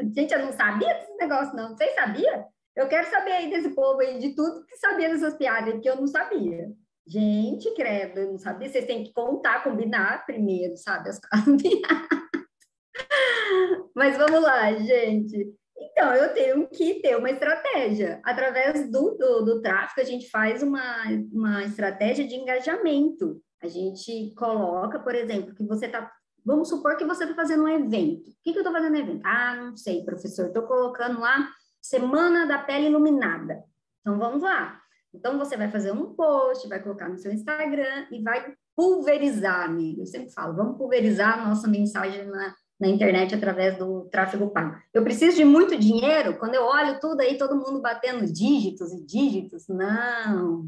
gente, 0.15 0.33
eu 0.33 0.41
não 0.41 0.53
sabia 0.53 0.95
desse 0.95 1.17
negócio, 1.17 1.57
não. 1.57 1.77
Vocês 1.77 1.95
sabiam? 1.95 2.47
Eu 2.77 2.89
quero 2.89 3.11
saber 3.11 3.33
aí 3.33 3.51
desse 3.51 3.71
povo 3.71 4.01
aí, 4.01 4.19
de 4.19 4.35
tudo 4.35 4.67
que 4.67 4.77
sabia 4.77 5.09
dessas 5.09 5.35
piadas, 5.35 5.81
que 5.81 5.89
eu 5.89 5.97
não 5.97 6.07
sabia. 6.07 6.71
Gente, 7.07 7.75
credo, 7.75 8.21
eu 8.21 8.33
não 8.33 8.39
sabia. 8.39 8.69
Vocês 8.69 8.85
têm 8.85 9.03
que 9.03 9.13
contar, 9.13 9.65
combinar 9.65 10.27
primeiro, 10.27 10.77
sabe? 10.77 11.09
As 11.09 11.19
Mas 13.97 14.19
vamos 14.19 14.43
lá, 14.43 14.73
gente. 14.75 15.55
Então, 15.77 16.15
eu 16.15 16.35
tenho 16.35 16.69
que 16.69 17.01
ter 17.01 17.17
uma 17.17 17.31
estratégia. 17.31 18.21
Através 18.25 18.91
do, 18.91 19.17
do, 19.17 19.45
do 19.45 19.63
a 19.67 20.05
gente 20.05 20.29
faz 20.29 20.63
uma, 20.63 21.05
uma 21.33 21.65
estratégia 21.65 22.27
de 22.27 22.35
engajamento. 22.35 23.41
A 23.63 23.67
gente 23.67 24.35
coloca, 24.37 24.99
por 24.99 25.15
exemplo, 25.15 25.55
que 25.55 25.65
você 25.65 25.87
está. 25.87 26.13
Vamos 26.49 26.71
supor 26.71 26.97
que 26.97 27.05
você 27.05 27.25
está 27.25 27.37
fazendo 27.37 27.65
um 27.65 27.69
evento. 27.69 28.31
O 28.31 28.35
que, 28.43 28.53
que 28.53 28.59
eu 28.59 28.63
estou 28.63 28.73
fazendo 28.73 28.93
no 28.93 28.99
evento? 28.99 29.21
Ah, 29.23 29.55
não 29.55 29.77
sei, 29.77 30.03
professor. 30.03 30.47
Estou 30.47 30.63
colocando 30.63 31.21
lá 31.21 31.47
Semana 31.79 32.47
da 32.47 32.57
Pele 32.57 32.87
Iluminada. 32.87 33.63
Então, 34.01 34.19
vamos 34.19 34.43
lá. 34.43 34.81
Então, 35.13 35.39
você 35.39 35.59
vai 35.59 35.71
fazer 35.71 35.93
um 35.93 36.15
post, 36.15 36.67
vai 36.67 36.83
colocar 36.83 37.07
no 37.07 37.19
seu 37.19 37.31
Instagram 37.31 38.07
e 38.11 38.23
vai 38.23 38.55
pulverizar, 38.75 39.67
amigo. 39.67 40.01
Eu 40.01 40.07
sempre 40.07 40.31
falo, 40.31 40.57
vamos 40.57 40.79
pulverizar 40.79 41.39
a 41.39 41.49
nossa 41.49 41.69
mensagem 41.69 42.25
na, 42.25 42.55
na 42.81 42.89
internet 42.89 43.35
através 43.35 43.77
do 43.77 44.09
tráfego 44.11 44.49
pago. 44.49 44.75
Eu 44.95 45.05
preciso 45.05 45.37
de 45.37 45.45
muito 45.45 45.77
dinheiro? 45.77 46.39
Quando 46.39 46.55
eu 46.55 46.65
olho 46.65 46.99
tudo 46.99 47.21
aí, 47.21 47.37
todo 47.37 47.57
mundo 47.57 47.83
batendo 47.83 48.25
dígitos 48.25 48.91
e 48.95 49.05
dígitos. 49.05 49.69
Não. 49.69 50.67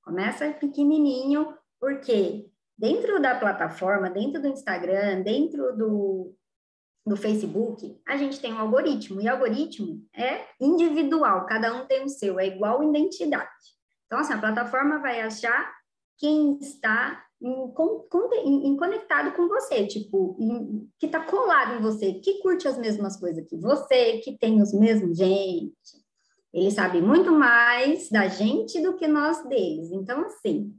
Começa 0.00 0.48
pequenininho, 0.52 1.52
porque 1.78 2.47
dentro 2.78 3.20
da 3.20 3.34
plataforma, 3.34 4.08
dentro 4.08 4.40
do 4.40 4.48
Instagram, 4.48 5.22
dentro 5.22 5.76
do, 5.76 6.34
do 7.04 7.16
Facebook, 7.16 8.00
a 8.06 8.16
gente 8.16 8.40
tem 8.40 8.52
um 8.52 8.58
algoritmo, 8.58 9.20
e 9.20 9.28
algoritmo 9.28 10.06
é 10.14 10.44
individual, 10.60 11.44
cada 11.46 11.74
um 11.74 11.86
tem 11.86 12.04
o 12.04 12.08
seu, 12.08 12.38
é 12.38 12.46
igual 12.46 12.82
identidade. 12.82 13.48
Então, 14.06 14.20
assim, 14.20 14.32
a 14.32 14.38
plataforma 14.38 15.00
vai 15.00 15.20
achar 15.20 15.74
quem 16.16 16.58
está 16.60 17.22
em, 17.42 17.72
em, 18.44 18.68
em 18.68 18.76
conectado 18.76 19.34
com 19.36 19.48
você, 19.48 19.86
tipo, 19.86 20.36
em, 20.38 20.88
que 20.98 21.06
está 21.06 21.20
colado 21.20 21.74
em 21.74 21.82
você, 21.82 22.14
que 22.14 22.40
curte 22.40 22.66
as 22.66 22.78
mesmas 22.78 23.18
coisas 23.18 23.44
que 23.46 23.56
você, 23.56 24.18
que 24.18 24.38
tem 24.38 24.62
os 24.62 24.72
mesmos 24.72 25.16
gente. 25.16 25.72
Ele 26.52 26.70
sabe 26.70 27.00
muito 27.00 27.30
mais 27.30 28.08
da 28.08 28.26
gente 28.26 28.80
do 28.80 28.96
que 28.96 29.06
nós 29.06 29.44
deles. 29.44 29.92
Então, 29.92 30.24
assim, 30.24 30.74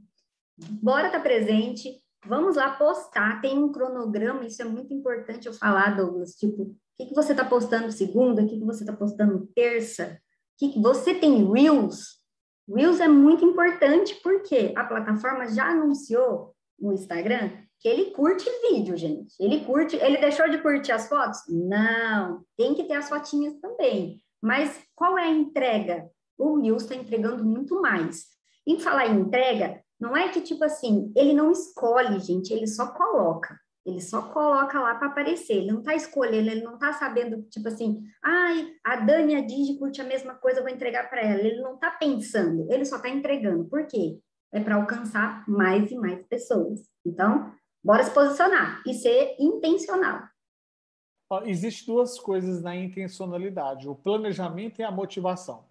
bora 0.68 1.06
estar 1.06 1.18
tá 1.18 1.24
presente, 1.24 2.00
vamos 2.26 2.56
lá 2.56 2.70
postar. 2.72 3.40
Tem 3.40 3.58
um 3.58 3.72
cronograma, 3.72 4.44
isso 4.44 4.62
é 4.62 4.64
muito 4.64 4.92
importante 4.92 5.46
eu 5.46 5.52
falar, 5.52 5.96
Douglas. 5.96 6.34
Tipo, 6.34 6.62
o 6.62 6.76
que, 6.98 7.06
que 7.06 7.14
você 7.14 7.32
está 7.32 7.44
postando 7.44 7.90
segunda, 7.90 8.42
o 8.42 8.46
que, 8.46 8.58
que 8.58 8.64
você 8.64 8.82
está 8.82 8.94
postando 8.94 9.48
terça? 9.54 10.18
Que, 10.58 10.70
que 10.72 10.80
você 10.80 11.14
tem 11.14 11.50
Reels? 11.50 12.20
Reels 12.68 13.00
é 13.00 13.08
muito 13.08 13.44
importante 13.44 14.14
porque 14.22 14.72
a 14.76 14.84
plataforma 14.84 15.48
já 15.48 15.70
anunciou 15.70 16.54
no 16.78 16.92
Instagram 16.92 17.50
que 17.80 17.88
ele 17.88 18.10
curte 18.10 18.48
vídeo, 18.68 18.96
gente. 18.96 19.34
Ele 19.40 19.64
curte, 19.64 19.96
ele 19.96 20.18
deixou 20.18 20.48
de 20.48 20.58
curtir 20.58 20.92
as 20.92 21.08
fotos? 21.08 21.40
Não, 21.48 22.44
tem 22.56 22.74
que 22.74 22.84
ter 22.84 22.94
as 22.94 23.08
fotinhas 23.08 23.54
também. 23.54 24.20
Mas 24.40 24.78
qual 24.94 25.18
é 25.18 25.24
a 25.24 25.30
entrega? 25.30 26.08
O 26.38 26.60
Reels 26.60 26.82
está 26.82 26.94
entregando 26.94 27.44
muito 27.44 27.80
mais. 27.80 28.26
Em 28.66 28.78
falar 28.78 29.06
em 29.06 29.20
entrega, 29.20 29.82
não 30.00 30.16
é 30.16 30.28
que 30.30 30.40
tipo 30.40 30.64
assim, 30.64 31.12
ele 31.14 31.34
não 31.34 31.52
escolhe, 31.52 32.18
gente, 32.20 32.52
ele 32.52 32.66
só 32.66 32.92
coloca. 32.92 33.58
Ele 33.84 34.00
só 34.00 34.22
coloca 34.22 34.78
lá 34.78 34.94
para 34.94 35.08
aparecer, 35.08 35.54
ele 35.54 35.72
não 35.72 35.80
está 35.80 35.94
escolhendo, 35.94 36.50
ele 36.50 36.62
não 36.62 36.74
está 36.74 36.92
sabendo, 36.92 37.42
tipo 37.44 37.66
assim, 37.68 38.02
ai, 38.22 38.74
a 38.84 38.96
Dani 38.96 39.32
e 39.32 39.36
a 39.36 39.40
Digi 39.40 39.78
curte 39.78 40.00
a 40.00 40.04
mesma 40.04 40.34
coisa, 40.34 40.60
eu 40.60 40.64
vou 40.64 40.72
entregar 40.72 41.08
para 41.08 41.22
ela. 41.22 41.40
Ele 41.40 41.62
não 41.62 41.74
está 41.74 41.90
pensando, 41.90 42.70
ele 42.70 42.84
só 42.84 42.96
está 42.96 43.08
entregando. 43.08 43.64
Por 43.64 43.86
quê? 43.86 44.18
É 44.52 44.60
para 44.60 44.76
alcançar 44.76 45.48
mais 45.48 45.90
e 45.90 45.96
mais 45.96 46.22
pessoas. 46.26 46.80
Então, 47.06 47.52
bora 47.82 48.04
se 48.04 48.12
posicionar 48.12 48.82
e 48.86 48.92
ser 48.92 49.36
intencional. 49.38 50.22
Existem 51.44 51.94
duas 51.94 52.18
coisas 52.18 52.60
na 52.62 52.76
intencionalidade: 52.76 53.88
o 53.88 53.94
planejamento 53.94 54.80
e 54.80 54.84
a 54.84 54.90
motivação. 54.90 55.64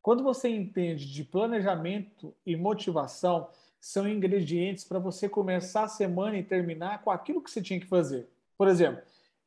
Quando 0.00 0.22
você 0.22 0.48
entende 0.48 1.10
de 1.12 1.24
planejamento 1.24 2.34
e 2.46 2.56
motivação, 2.56 3.48
são 3.80 4.08
ingredientes 4.08 4.84
para 4.84 4.98
você 4.98 5.28
começar 5.28 5.84
a 5.84 5.88
semana 5.88 6.36
e 6.36 6.42
terminar 6.42 7.02
com 7.02 7.10
aquilo 7.10 7.42
que 7.42 7.50
você 7.50 7.62
tinha 7.62 7.80
que 7.80 7.86
fazer. 7.86 8.28
Por 8.56 8.68
exemplo, 8.68 9.02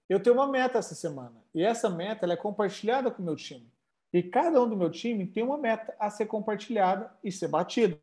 eu 0.10 0.20
tenho 0.20 0.36
uma 0.36 0.48
meta 0.48 0.80
essa 0.80 0.96
semana 0.96 1.36
e 1.54 1.64
essa 1.64 1.90
meta 1.90 2.26
é 2.26 2.36
compartilhada 2.36 3.12
com 3.12 3.22
o 3.22 3.26
meu 3.26 3.36
time. 3.36 3.70
E 4.14 4.22
cada 4.22 4.62
um 4.62 4.68
do 4.68 4.76
meu 4.76 4.90
time 4.90 5.26
tem 5.26 5.44
uma 5.44 5.58
meta 5.58 5.96
a 6.00 6.10
ser 6.10 6.26
compartilhada 6.26 7.12
e 7.24 7.32
ser 7.32 7.48
batida. 7.48 7.98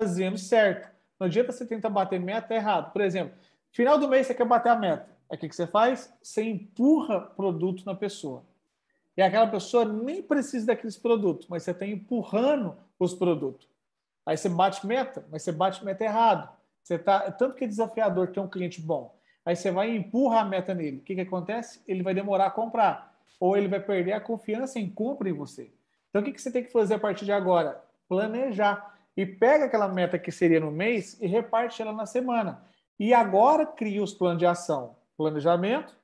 Fazendo 0.00 0.36
certo. 0.36 0.94
Não 1.18 1.26
adianta 1.26 1.52
você 1.52 1.64
tentar 1.64 1.88
bater 1.88 2.20
meta 2.20 2.54
errado. 2.54 2.92
Por 2.92 3.00
exemplo, 3.00 3.34
final 3.72 3.98
do 3.98 4.08
mês 4.08 4.26
você 4.26 4.34
quer 4.34 4.44
bater 4.44 4.68
a 4.68 4.76
meta. 4.76 5.08
Aí 5.30 5.36
o 5.36 5.40
que 5.40 5.54
você 5.54 5.66
faz? 5.66 6.12
Você 6.22 6.42
empurra 6.42 7.20
produto 7.20 7.84
na 7.86 7.94
pessoa. 7.94 8.44
E 9.16 9.22
aquela 9.22 9.46
pessoa 9.46 9.84
nem 9.84 10.22
precisa 10.22 10.66
daqueles 10.66 10.98
produtos, 10.98 11.48
mas 11.48 11.62
você 11.62 11.70
está 11.70 11.86
empurrando 11.86 12.76
os 12.98 13.14
produtos. 13.14 13.66
Aí 14.26 14.36
você 14.36 14.48
bate 14.48 14.84
meta, 14.84 15.24
mas 15.30 15.42
você 15.42 15.52
bate 15.52 15.84
meta 15.84 16.04
errado. 16.04 16.50
Você 16.82 16.98
tá, 16.98 17.30
tanto 17.30 17.54
que 17.54 17.64
é 17.64 17.68
desafiador 17.68 18.28
ter 18.28 18.40
um 18.40 18.48
cliente 18.48 18.80
bom. 18.80 19.16
Aí 19.44 19.54
você 19.54 19.70
vai 19.70 19.92
e 19.92 19.96
empurra 19.96 20.40
a 20.40 20.44
meta 20.44 20.74
nele. 20.74 20.98
O 20.98 21.00
que, 21.00 21.14
que 21.14 21.20
acontece? 21.20 21.80
Ele 21.86 22.02
vai 22.02 22.12
demorar 22.12 22.46
a 22.46 22.50
comprar. 22.50 23.14
Ou 23.38 23.56
ele 23.56 23.68
vai 23.68 23.78
perder 23.78 24.12
a 24.12 24.20
confiança 24.20 24.80
em 24.80 24.90
compra 24.90 25.28
em 25.28 25.32
você. 25.32 25.70
Então 26.10 26.20
o 26.20 26.24
que, 26.24 26.32
que 26.32 26.42
você 26.42 26.50
tem 26.50 26.64
que 26.64 26.72
fazer 26.72 26.94
a 26.94 26.98
partir 26.98 27.24
de 27.24 27.32
agora? 27.32 27.80
Planejar. 28.08 28.94
E 29.16 29.24
pega 29.24 29.66
aquela 29.66 29.88
meta 29.88 30.18
que 30.18 30.32
seria 30.32 30.58
no 30.58 30.72
mês 30.72 31.16
e 31.20 31.26
reparte 31.26 31.80
ela 31.80 31.92
na 31.92 32.06
semana. 32.06 32.62
E 32.98 33.14
agora 33.14 33.64
cria 33.64 34.02
os 34.02 34.12
planos 34.12 34.38
de 34.38 34.46
ação. 34.46 34.96
Planejamento 35.16 35.96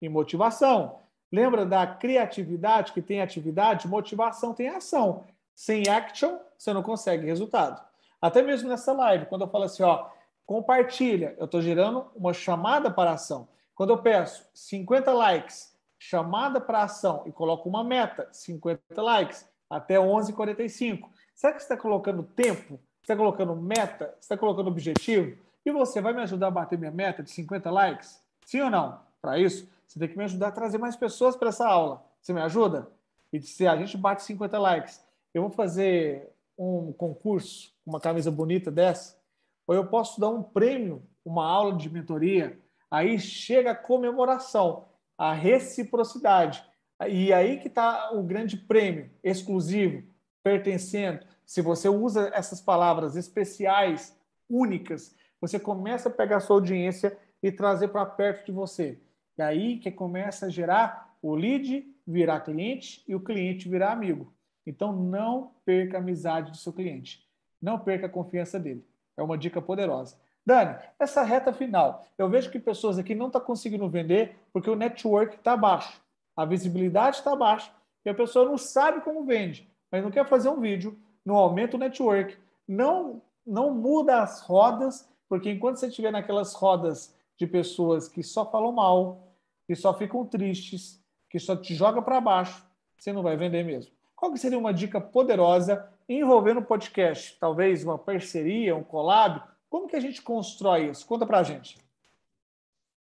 e 0.00 0.08
motivação. 0.08 1.00
Lembra 1.32 1.66
da 1.66 1.86
criatividade 1.86 2.92
que 2.92 3.02
tem 3.02 3.20
atividade? 3.20 3.88
Motivação 3.88 4.54
tem 4.54 4.68
ação. 4.68 5.24
Sem 5.56 5.88
action, 5.88 6.38
você 6.58 6.70
não 6.74 6.82
consegue 6.82 7.26
resultado. 7.26 7.82
Até 8.20 8.42
mesmo 8.42 8.68
nessa 8.68 8.92
live, 8.92 9.24
quando 9.24 9.40
eu 9.40 9.48
falo 9.48 9.64
assim, 9.64 9.82
ó, 9.82 10.10
compartilha, 10.44 11.34
eu 11.38 11.46
estou 11.46 11.62
gerando 11.62 12.06
uma 12.14 12.34
chamada 12.34 12.90
para 12.90 13.12
ação. 13.12 13.48
Quando 13.74 13.90
eu 13.90 13.98
peço 13.98 14.46
50 14.52 15.10
likes, 15.14 15.74
chamada 15.98 16.60
para 16.60 16.82
ação 16.82 17.22
e 17.24 17.32
coloco 17.32 17.70
uma 17.70 17.82
meta, 17.82 18.28
50 18.30 19.02
likes, 19.02 19.48
até 19.68 19.96
11h45. 19.96 21.08
Será 21.34 21.54
que 21.54 21.60
você 21.60 21.64
está 21.64 21.76
colocando 21.76 22.22
tempo? 22.22 22.78
Você 23.00 23.12
está 23.12 23.16
colocando 23.16 23.56
meta? 23.56 24.14
Você 24.14 24.26
está 24.26 24.36
colocando 24.36 24.68
objetivo? 24.68 25.38
E 25.64 25.72
você 25.72 26.02
vai 26.02 26.12
me 26.12 26.20
ajudar 26.20 26.48
a 26.48 26.50
bater 26.50 26.78
minha 26.78 26.90
meta 26.90 27.22
de 27.22 27.30
50 27.30 27.70
likes? 27.70 28.22
Sim 28.44 28.60
ou 28.60 28.70
não? 28.70 29.00
Para 29.22 29.38
isso, 29.38 29.66
você 29.86 29.98
tem 29.98 30.08
que 30.08 30.18
me 30.18 30.24
ajudar 30.24 30.48
a 30.48 30.52
trazer 30.52 30.76
mais 30.76 30.96
pessoas 30.96 31.34
para 31.34 31.48
essa 31.48 31.66
aula. 31.66 32.04
Você 32.20 32.34
me 32.34 32.42
ajuda? 32.42 32.88
E 33.32 33.40
se 33.40 33.66
a 33.66 33.74
gente 33.76 33.96
bate 33.96 34.22
50 34.22 34.58
likes, 34.58 35.05
eu 35.36 35.42
vou 35.42 35.50
fazer 35.50 36.32
um 36.56 36.94
concurso, 36.94 37.70
uma 37.84 38.00
camisa 38.00 38.30
bonita 38.30 38.70
dessa, 38.70 39.20
ou 39.66 39.74
eu 39.74 39.86
posso 39.86 40.18
dar 40.18 40.30
um 40.30 40.42
prêmio, 40.42 41.02
uma 41.22 41.46
aula 41.46 41.76
de 41.76 41.90
mentoria, 41.90 42.58
aí 42.90 43.18
chega 43.18 43.72
a 43.72 43.74
comemoração, 43.74 44.88
a 45.18 45.34
reciprocidade. 45.34 46.64
E 47.06 47.34
aí 47.34 47.58
que 47.58 47.68
está 47.68 48.12
o 48.12 48.22
grande 48.22 48.56
prêmio, 48.56 49.10
exclusivo, 49.22 50.02
pertencendo. 50.42 51.26
Se 51.44 51.60
você 51.60 51.86
usa 51.86 52.30
essas 52.32 52.62
palavras 52.62 53.14
especiais, 53.14 54.18
únicas, 54.48 55.14
você 55.38 55.60
começa 55.60 56.08
a 56.08 56.12
pegar 56.12 56.38
a 56.38 56.40
sua 56.40 56.56
audiência 56.56 57.14
e 57.42 57.52
trazer 57.52 57.88
para 57.88 58.06
perto 58.06 58.46
de 58.46 58.52
você. 58.52 58.98
E 59.36 59.42
aí 59.42 59.78
que 59.80 59.90
começa 59.90 60.46
a 60.46 60.50
gerar 60.50 61.14
o 61.20 61.34
lead 61.34 61.94
virar 62.06 62.40
cliente 62.40 63.04
e 63.06 63.14
o 63.14 63.20
cliente 63.20 63.68
virar 63.68 63.92
amigo. 63.92 64.35
Então, 64.66 64.92
não 64.92 65.52
perca 65.64 65.96
a 65.96 66.00
amizade 66.00 66.50
do 66.50 66.56
seu 66.56 66.72
cliente. 66.72 67.24
Não 67.62 67.78
perca 67.78 68.06
a 68.06 68.10
confiança 68.10 68.58
dele. 68.58 68.84
É 69.16 69.22
uma 69.22 69.38
dica 69.38 69.62
poderosa. 69.62 70.16
Dani, 70.46 70.76
essa 70.96 71.24
reta 71.24 71.52
final, 71.52 72.04
eu 72.16 72.28
vejo 72.28 72.52
que 72.52 72.60
pessoas 72.60 72.98
aqui 72.98 73.16
não 73.16 73.26
estão 73.26 73.40
tá 73.40 73.46
conseguindo 73.46 73.88
vender 73.88 74.36
porque 74.52 74.70
o 74.70 74.76
network 74.76 75.34
está 75.34 75.56
baixo, 75.56 76.00
a 76.36 76.44
visibilidade 76.44 77.16
está 77.16 77.34
baixa 77.34 77.72
e 78.04 78.08
a 78.08 78.14
pessoa 78.14 78.44
não 78.44 78.56
sabe 78.56 79.00
como 79.00 79.24
vende, 79.24 79.68
mas 79.90 80.04
não 80.04 80.10
quer 80.12 80.24
fazer 80.28 80.48
um 80.48 80.60
vídeo, 80.60 80.96
não 81.24 81.34
aumenta 81.34 81.76
o 81.76 81.80
network, 81.80 82.38
não, 82.68 83.20
não 83.44 83.74
muda 83.74 84.22
as 84.22 84.40
rodas, 84.40 85.08
porque 85.28 85.50
enquanto 85.50 85.78
você 85.78 85.88
estiver 85.88 86.12
naquelas 86.12 86.54
rodas 86.54 87.12
de 87.36 87.44
pessoas 87.44 88.08
que 88.08 88.22
só 88.22 88.48
falam 88.48 88.70
mal, 88.70 89.34
que 89.66 89.74
só 89.74 89.92
ficam 89.94 90.24
tristes, 90.24 91.02
que 91.28 91.40
só 91.40 91.56
te 91.56 91.74
joga 91.74 92.00
para 92.00 92.20
baixo, 92.20 92.64
você 92.96 93.12
não 93.12 93.22
vai 93.24 93.36
vender 93.36 93.64
mesmo. 93.64 93.92
Qual 94.16 94.32
que 94.32 94.38
seria 94.38 94.58
uma 94.58 94.72
dica 94.72 94.98
poderosa 94.98 95.92
envolvendo 96.08 96.60
o 96.60 96.64
podcast? 96.64 97.38
Talvez 97.38 97.84
uma 97.84 97.98
parceria, 97.98 98.74
um 98.74 98.82
collab? 98.82 99.42
Como 99.68 99.86
que 99.86 99.94
a 99.94 100.00
gente 100.00 100.22
constrói 100.22 100.88
isso? 100.88 101.06
Conta 101.06 101.26
para 101.26 101.40
a 101.40 101.42
gente. 101.42 101.78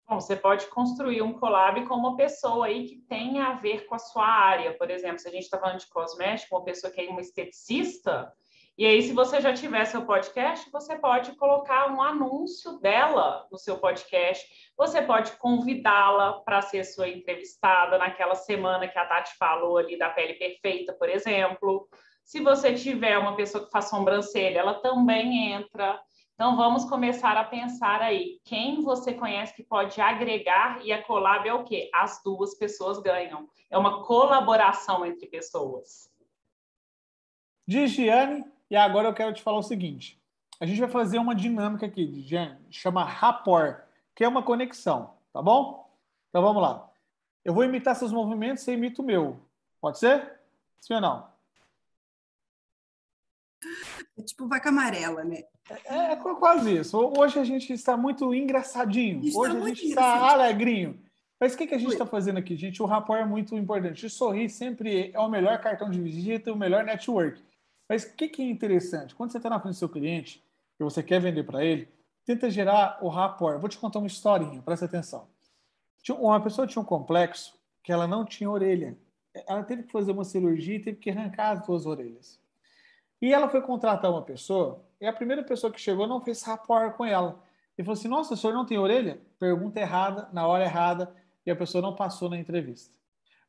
Bom, 0.09 0.21
você 0.21 0.35
pode 0.35 0.67
construir 0.67 1.23
um 1.23 1.33
collab 1.33 1.87
com 1.87 1.95
uma 1.95 2.17
pessoa 2.17 2.67
aí 2.67 2.89
que 2.89 2.97
tenha 2.97 3.47
a 3.47 3.53
ver 3.55 3.87
com 3.87 3.95
a 3.95 3.99
sua 3.99 4.27
área. 4.27 4.77
Por 4.77 4.91
exemplo, 4.91 5.21
se 5.21 5.29
a 5.29 5.31
gente 5.31 5.45
está 5.45 5.57
falando 5.57 5.79
de 5.79 5.87
cosmético, 5.87 6.57
uma 6.57 6.65
pessoa 6.65 6.93
que 6.93 7.01
é 7.01 7.09
uma 7.09 7.21
esteticista, 7.21 8.33
e 8.77 8.85
aí, 8.85 9.03
se 9.03 9.13
você 9.13 9.41
já 9.41 9.55
tiver 9.55 9.85
seu 9.85 10.05
podcast, 10.05 10.69
você 10.73 10.99
pode 10.99 11.37
colocar 11.37 11.89
um 11.93 12.03
anúncio 12.03 12.73
dela 12.81 13.47
no 13.49 13.57
seu 13.57 13.79
podcast. 13.79 14.45
Você 14.77 15.01
pode 15.01 15.31
convidá-la 15.37 16.41
para 16.41 16.61
ser 16.61 16.83
sua 16.83 17.09
entrevistada 17.09 17.97
naquela 17.99 18.35
semana 18.35 18.89
que 18.89 18.99
a 18.99 19.07
Tati 19.07 19.37
falou 19.37 19.79
ali 19.79 19.97
da 19.97 20.11
pele 20.11 20.35
perfeita, 20.35 20.93
por 20.93 21.09
exemplo. 21.09 21.89
Se 22.25 22.41
você 22.41 22.75
tiver 22.75 23.17
uma 23.17 23.37
pessoa 23.37 23.65
que 23.65 23.71
faz 23.71 23.85
sobrancelha, 23.89 24.59
ela 24.59 24.75
também 24.75 25.53
entra. 25.53 26.01
Então, 26.35 26.57
vamos 26.57 26.85
começar 26.85 27.37
a 27.37 27.45
pensar 27.45 28.03
aí. 28.03 28.41
Quem 28.45 28.83
você 28.83 29.15
conhece 29.15 29.55
que 29.55 29.63
pode 29.63 30.01
agregar 30.01 30.85
e 30.85 30.93
a 30.93 31.01
collab 31.01 31.49
é 31.49 31.55
o 31.55 31.63
quê? 31.63 31.89
As 31.95 32.21
duas 32.25 32.59
pessoas 32.59 32.99
ganham. 32.99 33.49
É 33.71 33.79
uma 33.79 34.05
colaboração 34.05 35.07
entre 35.07 35.29
pessoas. 35.29 36.13
Gigiane, 37.69 38.45
e 38.71 38.77
agora 38.77 39.09
eu 39.09 39.15
quero 39.15 39.33
te 39.33 39.43
falar 39.43 39.59
o 39.59 39.63
seguinte. 39.63 40.21
A 40.61 40.67
gente 40.67 40.81
vai 40.81 40.89
fazer 40.89 41.19
uma 41.19 41.35
dinâmica 41.35 41.87
aqui, 41.87 42.07
Gigiane, 42.07 42.59
chama 42.71 43.05
rapport, 43.05 43.83
que 44.15 44.25
é 44.25 44.29
uma 44.29 44.43
conexão, 44.43 45.15
tá 45.33 45.43
bom? 45.43 45.91
Então 46.29 46.43
vamos 46.43 46.63
lá. 46.63 46.91
Eu 47.45 47.53
vou 47.53 47.65
imitar 47.65 47.95
seus 47.95 48.13
movimentos, 48.13 48.63
você 48.63 48.73
imita 48.73 49.03
o 49.03 49.05
meu. 49.05 49.41
Pode 49.81 49.99
ser? 49.99 50.41
Sim 50.81 50.95
ou 50.95 51.01
não? 51.01 51.29
É 54.17 54.23
tipo 54.23 54.47
vaca 54.47 54.69
amarela, 54.69 55.25
né? 55.25 55.45
É, 55.85 56.13
é 56.13 56.17
quase 56.17 56.77
isso. 56.77 56.99
Hoje 57.19 57.39
a 57.39 57.45
gente 57.45 57.73
está 57.73 57.97
muito 57.97 58.35
engraçadinho. 58.35 59.21
Hoje 59.35 59.57
a 59.57 59.61
gente 59.61 59.87
está 59.87 60.33
alegrinho. 60.33 61.01
Mas 61.41 61.55
o 61.55 61.59
que, 61.59 61.67
que 61.67 61.75
a 61.75 61.79
gente 61.79 61.93
está 61.93 62.07
fazendo 62.07 62.39
aqui, 62.39 62.57
gente? 62.57 62.83
O 62.83 62.87
rapport 62.87 63.21
é 63.21 63.25
muito 63.25 63.57
importante. 63.57 64.07
O 64.07 64.11
sorrir 64.11 64.49
sempre 64.49 65.11
é 65.13 65.19
o 65.19 65.29
melhor 65.29 65.61
cartão 65.61 65.91
de 65.91 66.01
visita, 66.01 66.53
o 66.53 66.57
melhor 66.57 66.85
network. 66.85 67.43
Mas 67.89 68.05
o 68.05 68.15
que, 68.15 68.29
que 68.29 68.43
é 68.43 68.47
interessante? 68.47 69.15
Quando 69.15 69.31
você 69.31 69.37
está 69.37 69.51
na 69.51 69.61
frente 69.61 69.75
do 69.75 69.79
seu 69.79 69.89
cliente 69.89 70.43
e 70.79 70.85
você 70.85 71.03
quer 71.03 71.21
vender 71.21 71.45
para 71.45 71.65
ele, 71.65 71.89
tenta 72.25 72.51
gerar 72.51 72.99
o 73.03 73.09
rapport. 73.09 73.61
Vou 73.61 73.69
te 73.69 73.79
contar 73.79 73.99
uma 73.99 74.07
historinha, 74.07 74.63
presta 74.63 74.87
atenção. 74.87 75.29
Uma 76.11 76.41
pessoa 76.41 76.67
tinha 76.67 76.83
um 76.83 76.85
complexo 76.85 77.59
que 77.83 77.93
ela 77.93 78.07
não 78.07 78.25
tinha 78.25 78.51
orelha. 78.51 78.97
Ela 79.47 79.63
teve 79.63 79.83
que 79.83 79.93
fazer 79.93 80.13
uma 80.13 80.25
cirurgia 80.25 80.77
e 80.77 80.81
teve 80.81 80.99
que 80.99 81.11
arrancar 81.11 81.51
as 81.51 81.67
duas 81.67 81.87
orelhas. 81.87 82.41
E 83.21 83.33
ela 83.33 83.49
foi 83.49 83.63
contratar 83.63 84.11
uma 84.11 84.23
pessoa, 84.23 84.85
e 85.01 85.07
a 85.07 85.13
primeira 85.13 85.43
pessoa 85.43 85.73
que 85.73 85.81
chegou 85.81 86.07
não 86.07 86.21
fez 86.21 86.43
rapport 86.43 86.95
com 86.95 87.05
ela. 87.05 87.43
E 87.77 87.83
falou 87.83 87.99
assim: 87.99 88.09
Nossa, 88.09 88.35
o 88.35 88.37
senhor 88.37 88.53
não 88.53 88.67
tem 88.67 88.79
orelha? 88.79 89.21
Pergunta 89.39 89.81
errada, 89.81 90.29
na 90.33 90.47
hora 90.47 90.65
errada, 90.65 91.15
e 91.47 91.51
a 91.51 91.57
pessoa 91.57 91.83
não 91.83 91.95
passou 91.95 92.29
na 92.29 92.39
entrevista. 92.39 92.95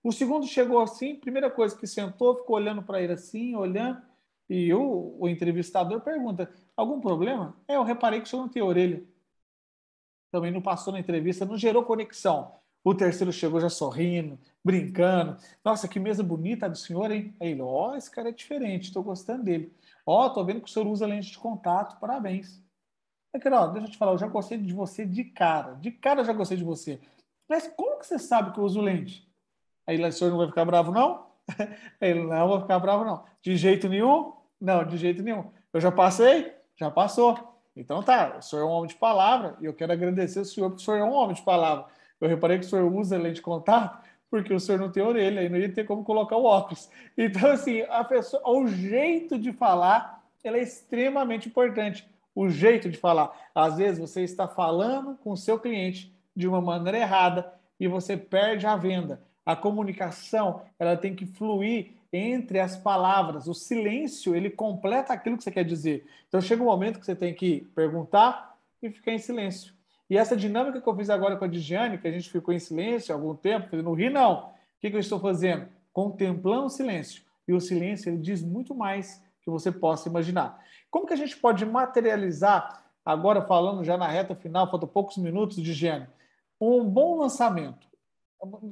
O 0.04 0.12
segundo 0.12 0.46
chegou 0.46 0.80
assim, 0.80 1.16
primeira 1.16 1.50
coisa 1.50 1.76
que 1.76 1.88
sentou, 1.88 2.38
ficou 2.38 2.56
olhando 2.56 2.84
para 2.84 3.02
ele 3.02 3.14
assim, 3.14 3.56
olhando, 3.56 4.02
e 4.50 4.74
o, 4.74 5.28
entrevistador 5.28 6.02
pergunta: 6.02 6.52
Algum 6.76 7.00
problema? 7.00 7.56
É, 7.68 7.76
eu 7.76 7.84
reparei 7.84 8.20
que 8.22 8.28
o 8.28 8.30
senhor 8.30 8.44
não 8.44 8.50
tem 8.50 8.62
orelha. 8.62 9.04
Também 10.32 10.52
não 10.52 10.62
passou 10.62 10.94
na 10.94 11.00
entrevista, 11.00 11.46
não 11.46 11.58
gerou 11.58 11.84
conexão. 11.84 12.54
O 12.84 12.94
terceiro 12.94 13.34
chegou 13.34 13.60
já 13.60 13.70
sorrindo, 13.70 14.38
brincando. 14.64 15.38
Nossa, 15.64 15.88
que 15.88 16.00
mesa 16.00 16.22
bonita 16.22 16.70
do 16.70 16.78
senhor, 16.78 17.10
hein? 17.10 17.36
Aí 17.40 17.52
ele, 17.52 17.62
ó, 17.62 17.92
oh, 17.92 17.96
esse 17.96 18.12
cara 18.12 18.30
é 18.30 18.32
diferente, 18.32 18.86
estou 18.86 19.02
gostando 19.02 19.44
dele. 19.44 19.74
Ó, 20.06 20.26
oh, 20.26 20.30
tô 20.30 20.46
vendo 20.46 20.62
que 20.62 20.70
o 20.70 20.72
senhor 20.72 20.88
usa 20.88 21.08
lente 21.08 21.32
de 21.32 21.40
contato, 21.40 22.00
parabéns. 22.00 22.64
É 23.34 23.40
que, 23.40 23.50
ó, 23.50 23.68
deixa 23.68 23.88
eu 23.88 23.92
te 23.92 23.98
falar, 23.98 24.12
eu 24.12 24.18
já 24.20 24.28
gostei 24.28 24.58
de 24.58 24.74
você 24.74 25.04
de 25.04 25.24
cara. 25.24 25.74
De 25.76 25.92
cara 25.92 26.22
eu 26.22 26.26
já 26.26 26.34
gostei 26.34 26.58
de 26.58 26.64
você. 26.64 27.02
Mas 27.50 27.68
como 27.76 27.98
que 27.98 28.06
você 28.06 28.20
sabe 28.20 28.54
que 28.54 28.60
eu 28.60 28.64
uso 28.64 28.80
lente? 28.80 29.28
Aí 29.88 30.00
o 30.04 30.12
senhor 30.12 30.30
não 30.30 30.38
vai 30.38 30.48
ficar 30.48 30.66
bravo, 30.66 30.92
não? 30.92 31.28
Ele, 32.00 32.24
não 32.24 32.48
vou 32.48 32.62
ficar 32.62 32.80
bravo, 32.80 33.04
não. 33.04 33.24
De 33.42 33.56
jeito 33.58 33.90
nenhum? 33.90 34.35
Não, 34.60 34.84
de 34.84 34.98
jeito 34.98 35.22
nenhum. 35.22 35.52
Eu 35.74 35.82
já 35.82 35.92
passei? 35.92 36.54
Já 36.76 36.90
passou. 36.90 37.56
Então 37.76 38.02
tá, 38.02 38.38
o 38.38 38.42
senhor 38.42 38.62
é 38.62 38.66
um 38.66 38.70
homem 38.70 38.88
de 38.88 38.96
palavra 38.96 39.58
e 39.60 39.66
eu 39.66 39.74
quero 39.74 39.92
agradecer 39.92 40.40
o 40.40 40.46
senhor 40.46 40.70
porque 40.70 40.82
o 40.82 40.86
senhor 40.86 40.98
é 40.98 41.04
um 41.04 41.12
homem 41.12 41.36
de 41.36 41.42
palavra. 41.42 41.86
Eu 42.22 42.30
reparei 42.30 42.58
que 42.58 42.66
o 42.66 42.70
senhor 42.70 42.92
usa 42.92 43.18
lente 43.18 43.36
de 43.36 43.42
contato 43.42 44.06
porque 44.30 44.54
o 44.54 44.60
senhor 44.60 44.80
não 44.80 44.92
tem 44.92 45.04
orelha 45.04 45.44
e 45.44 45.50
não 45.50 45.58
ia 45.58 45.72
ter 45.72 45.86
como 45.86 46.04
colocar 46.04 46.38
o 46.38 46.44
óculos. 46.44 46.90
Então, 47.18 47.52
assim, 47.52 47.82
a 47.90 48.04
pessoa, 48.04 48.42
o 48.50 48.68
jeito 48.68 49.38
de 49.38 49.54
falar, 49.54 50.22
ela 50.44 50.58
é 50.58 50.62
extremamente 50.62 51.48
importante. 51.48 52.08
O 52.34 52.50
jeito 52.50 52.90
de 52.90 52.98
falar. 52.98 53.32
Às 53.54 53.78
vezes 53.78 54.00
você 54.00 54.24
está 54.24 54.48
falando 54.48 55.18
com 55.24 55.32
o 55.32 55.38
seu 55.38 55.58
cliente 55.58 56.14
de 56.36 56.48
uma 56.48 56.60
maneira 56.60 56.98
errada 56.98 57.54
e 57.80 57.88
você 57.88 58.18
perde 58.18 58.68
a 58.68 58.76
venda. 58.76 59.22
A 59.46 59.56
comunicação, 59.56 60.64
ela 60.78 60.98
tem 60.98 61.16
que 61.16 61.26
fluir 61.26 61.94
entre 62.16 62.60
as 62.60 62.78
palavras. 62.78 63.48
O 63.48 63.54
silêncio, 63.54 64.36
ele 64.36 64.50
completa 64.50 65.14
aquilo 65.14 65.38
que 65.38 65.44
você 65.44 65.52
quer 65.52 65.66
dizer. 65.66 66.06
Então 66.28 66.40
chega 66.40 66.62
um 66.62 66.68
momento 66.68 67.00
que 67.00 67.06
você 67.06 67.16
tem 67.16 67.34
que 67.34 67.62
perguntar 67.76 68.58
e 68.82 68.90
ficar 68.90 69.12
em 69.12 69.20
silêncio. 69.20 69.74
E 70.10 70.18
essa 70.18 70.36
dinâmica 70.36 70.80
que 70.80 70.88
eu 70.88 70.96
fiz 70.96 71.10
agora 71.10 71.36
com 71.36 71.46
a 71.46 71.48
Digiane, 71.48 71.98
que 71.98 72.08
a 72.08 72.12
gente 72.12 72.30
ficou 72.30 72.54
em 72.54 72.60
silêncio 72.60 73.14
há 73.14 73.18
algum 73.18 73.36
tempo, 73.36 73.76
não 73.78 73.94
ri 73.94 74.10
não. 74.10 74.46
O 74.46 74.50
que, 74.80 74.88
eu 74.88 75.00
estou 75.00 75.20
fazendo? 75.20 75.68
Contemplando 75.92 76.68
o 76.68 76.70
silêncio. 76.70 77.24
E 77.48 77.54
o 77.54 77.60
silêncio 77.60 78.10
ele 78.10 78.18
diz 78.18 78.44
muito 78.44 78.76
mais 78.76 79.22
que 79.42 79.50
você 79.50 79.72
possa 79.72 80.08
imaginar. 80.08 80.60
Como 80.92 81.08
que 81.08 81.14
a 81.14 81.18
gente 81.18 81.36
pode 81.38 81.66
materializar, 81.66 82.84
agora 83.04 83.42
falando 83.42 83.84
já 83.84 83.98
na 83.98 84.08
reta 84.08 84.36
final, 84.36 84.70
faltam 84.70 84.88
poucos 84.88 85.18
minutos 85.18 85.58
de 85.58 85.64
Digiane, 85.64 86.08
um 86.62 86.84
bom 86.84 87.18
lançamento? 87.18 87.88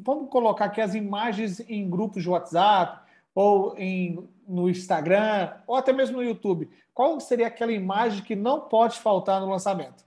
Vamos 0.03 0.29
colocar 0.29 0.65
aqui 0.65 0.81
as 0.81 0.93
imagens 0.93 1.59
em 1.61 1.89
grupos 1.89 2.21
de 2.21 2.29
WhatsApp, 2.29 3.02
ou 3.35 3.75
em, 3.77 4.29
no 4.47 4.69
Instagram, 4.69 5.53
ou 5.67 5.75
até 5.75 5.91
mesmo 5.91 6.17
no 6.17 6.23
YouTube. 6.23 6.69
Qual 6.93 7.19
seria 7.19 7.47
aquela 7.47 7.71
imagem 7.71 8.23
que 8.23 8.35
não 8.35 8.67
pode 8.67 8.99
faltar 8.99 9.41
no 9.41 9.49
lançamento? 9.49 10.03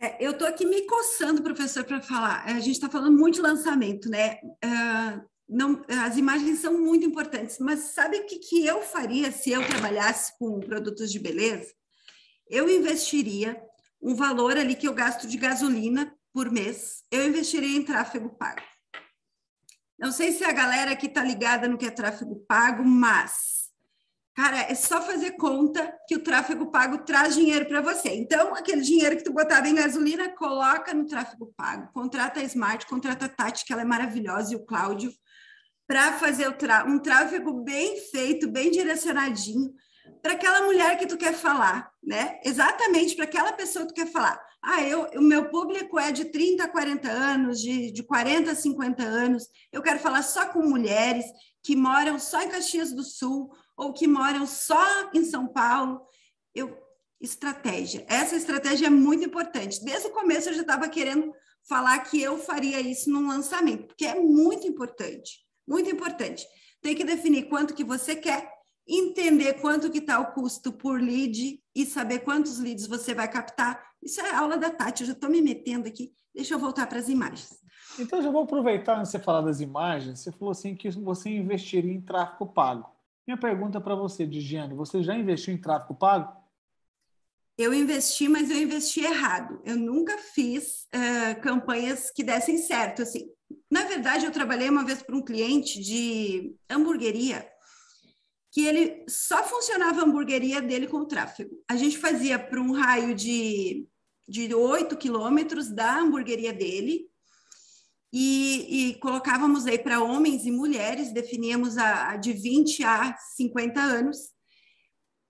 É, 0.00 0.24
eu 0.24 0.32
estou 0.32 0.46
aqui 0.46 0.66
me 0.66 0.82
coçando, 0.86 1.42
professor, 1.42 1.84
para 1.84 2.00
falar. 2.00 2.44
A 2.44 2.60
gente 2.60 2.72
está 2.72 2.88
falando 2.88 3.16
muito 3.16 3.36
de 3.36 3.42
lançamento, 3.42 4.08
né? 4.08 4.38
Uh, 4.64 5.24
não, 5.48 5.84
as 5.88 6.16
imagens 6.16 6.58
são 6.58 6.80
muito 6.80 7.06
importantes, 7.06 7.58
mas 7.58 7.80
sabe 7.94 8.18
o 8.18 8.26
que, 8.26 8.38
que 8.38 8.66
eu 8.66 8.82
faria 8.82 9.30
se 9.30 9.50
eu 9.50 9.66
trabalhasse 9.66 10.36
com 10.38 10.60
produtos 10.60 11.12
de 11.12 11.18
beleza? 11.18 11.72
Eu 12.48 12.68
investiria 12.68 13.60
um 14.00 14.14
valor 14.14 14.56
ali 14.56 14.74
que 14.74 14.88
eu 14.88 14.94
gasto 14.94 15.26
de 15.26 15.36
gasolina 15.36 16.14
por 16.32 16.50
mês, 16.50 17.04
eu 17.10 17.26
investiria 17.26 17.76
em 17.76 17.84
tráfego 17.84 18.28
pago. 18.30 18.62
Não 19.98 20.10
sei 20.12 20.32
se 20.32 20.44
a 20.44 20.52
galera 20.52 20.92
aqui 20.92 21.06
está 21.06 21.22
ligada 21.22 21.68
no 21.68 21.78
que 21.78 21.86
é 21.86 21.90
tráfego 21.90 22.44
pago, 22.46 22.84
mas 22.84 23.64
Cara, 24.34 24.62
é 24.62 24.74
só 24.74 25.00
fazer 25.00 25.32
conta 25.32 25.96
que 26.08 26.16
o 26.16 26.22
tráfego 26.22 26.66
pago 26.66 26.98
traz 27.04 27.36
dinheiro 27.36 27.66
para 27.66 27.80
você. 27.80 28.08
Então, 28.16 28.52
aquele 28.52 28.80
dinheiro 28.80 29.16
que 29.16 29.22
tu 29.22 29.32
botava 29.32 29.68
em 29.68 29.76
gasolina, 29.76 30.28
coloca 30.30 30.92
no 30.92 31.06
tráfego 31.06 31.54
pago. 31.56 31.92
Contrata 31.92 32.40
a 32.40 32.42
Smart, 32.42 32.84
contrata 32.86 33.26
a 33.26 33.28
Tati, 33.28 33.64
que 33.64 33.72
ela 33.72 33.82
é 33.82 33.84
maravilhosa, 33.84 34.52
e 34.52 34.56
o 34.56 34.66
Cláudio, 34.66 35.12
para 35.86 36.14
fazer 36.14 36.48
um 36.88 36.98
tráfego 36.98 37.62
bem 37.62 37.96
feito, 38.10 38.50
bem 38.50 38.72
direcionadinho, 38.72 39.72
para 40.20 40.32
aquela 40.32 40.62
mulher 40.62 40.98
que 40.98 41.06
tu 41.06 41.16
quer 41.16 41.34
falar, 41.34 41.88
né? 42.02 42.40
Exatamente 42.44 43.14
para 43.14 43.26
aquela 43.26 43.52
pessoa 43.52 43.86
que 43.86 43.92
tu 43.92 44.02
quer 44.02 44.10
falar. 44.10 44.44
Ah, 44.66 44.82
eu, 44.82 45.10
o 45.16 45.20
meu 45.20 45.50
público 45.50 45.98
é 45.98 46.10
de 46.10 46.24
30 46.24 46.64
a 46.64 46.68
40 46.68 47.10
anos, 47.10 47.60
de, 47.60 47.92
de 47.92 48.02
40 48.02 48.50
a 48.50 48.54
50 48.54 49.02
anos. 49.02 49.46
Eu 49.70 49.82
quero 49.82 49.98
falar 49.98 50.22
só 50.22 50.48
com 50.48 50.62
mulheres 50.62 51.26
que 51.62 51.76
moram 51.76 52.18
só 52.18 52.40
em 52.40 52.48
Caxias 52.48 52.90
do 52.90 53.02
Sul 53.02 53.52
ou 53.76 53.92
que 53.92 54.06
moram 54.06 54.46
só 54.46 55.10
em 55.12 55.22
São 55.22 55.46
Paulo. 55.46 56.00
Eu, 56.54 56.74
estratégia. 57.20 58.06
Essa 58.08 58.36
estratégia 58.36 58.86
é 58.86 58.90
muito 58.90 59.24
importante. 59.24 59.84
Desde 59.84 60.08
o 60.08 60.12
começo 60.12 60.48
eu 60.48 60.54
já 60.54 60.62
estava 60.62 60.88
querendo 60.88 61.30
falar 61.68 61.98
que 62.00 62.20
eu 62.20 62.38
faria 62.38 62.80
isso 62.80 63.10
num 63.10 63.28
lançamento, 63.28 63.86
porque 63.86 64.06
é 64.06 64.18
muito 64.18 64.66
importante, 64.66 65.40
muito 65.66 65.90
importante. 65.90 66.46
Tem 66.80 66.94
que 66.94 67.04
definir 67.04 67.48
quanto 67.48 67.74
que 67.74 67.84
você 67.84 68.14
quer, 68.14 68.50
entender 68.86 69.54
quanto 69.54 69.90
que 69.90 69.98
está 69.98 70.20
o 70.20 70.32
custo 70.32 70.72
por 70.72 71.00
lead 71.00 71.60
e 71.74 71.86
saber 71.86 72.20
quantos 72.20 72.58
leads 72.58 72.86
você 72.86 73.14
vai 73.14 73.30
captar. 73.30 73.82
Isso 74.02 74.20
é 74.20 74.34
aula 74.34 74.56
da 74.56 74.70
Tati, 74.70 75.02
eu 75.02 75.06
já 75.08 75.12
estou 75.12 75.30
me 75.30 75.40
metendo 75.40 75.88
aqui. 75.88 76.12
Deixa 76.34 76.54
eu 76.54 76.58
voltar 76.58 76.86
para 76.86 76.98
as 76.98 77.08
imagens. 77.08 77.62
Então, 77.98 78.20
já 78.20 78.30
vou 78.30 78.42
aproveitar 78.42 79.04
você 79.04 79.18
falar 79.18 79.42
das 79.42 79.60
imagens. 79.60 80.20
Você 80.20 80.32
falou 80.32 80.50
assim 80.50 80.74
que 80.74 80.90
você 80.90 81.30
investiria 81.30 81.92
em 81.92 82.00
tráfego 82.00 82.46
pago. 82.46 82.90
Minha 83.26 83.38
pergunta 83.38 83.80
para 83.80 83.94
você, 83.94 84.26
Digiane, 84.26 84.74
você 84.74 85.02
já 85.02 85.16
investiu 85.16 85.54
em 85.54 85.60
tráfego 85.60 85.94
pago? 85.94 86.44
Eu 87.56 87.72
investi, 87.72 88.28
mas 88.28 88.50
eu 88.50 88.60
investi 88.60 89.00
errado. 89.00 89.60
Eu 89.64 89.76
nunca 89.76 90.18
fiz 90.18 90.88
uh, 90.92 91.40
campanhas 91.40 92.10
que 92.10 92.24
dessem 92.24 92.58
certo. 92.58 93.02
Assim, 93.02 93.30
na 93.70 93.84
verdade, 93.84 94.26
eu 94.26 94.32
trabalhei 94.32 94.68
uma 94.68 94.84
vez 94.84 95.02
para 95.02 95.16
um 95.16 95.22
cliente 95.22 95.80
de 95.80 96.56
hamburgueria 96.68 97.48
que 98.54 98.64
ele 98.64 99.04
só 99.08 99.42
funcionava 99.42 100.00
a 100.00 100.04
hamburgueria 100.04 100.62
dele 100.62 100.86
com 100.86 101.04
tráfego. 101.04 101.50
A 101.68 101.76
gente 101.76 101.98
fazia 101.98 102.38
para 102.38 102.60
um 102.60 102.72
raio 102.72 103.14
de 103.14 103.86
de 104.26 104.54
8 104.54 104.96
quilômetros 104.96 105.68
da 105.68 105.98
hamburgueria 105.98 106.52
dele. 106.52 107.06
E, 108.12 108.90
e 108.90 108.94
colocávamos 109.00 109.66
aí 109.66 109.78
para 109.78 110.02
homens 110.02 110.46
e 110.46 110.50
mulheres, 110.50 111.12
definíamos 111.12 111.76
a, 111.76 112.10
a 112.10 112.16
de 112.16 112.32
20 112.32 112.84
a 112.84 113.16
50 113.36 113.80
anos. 113.80 114.18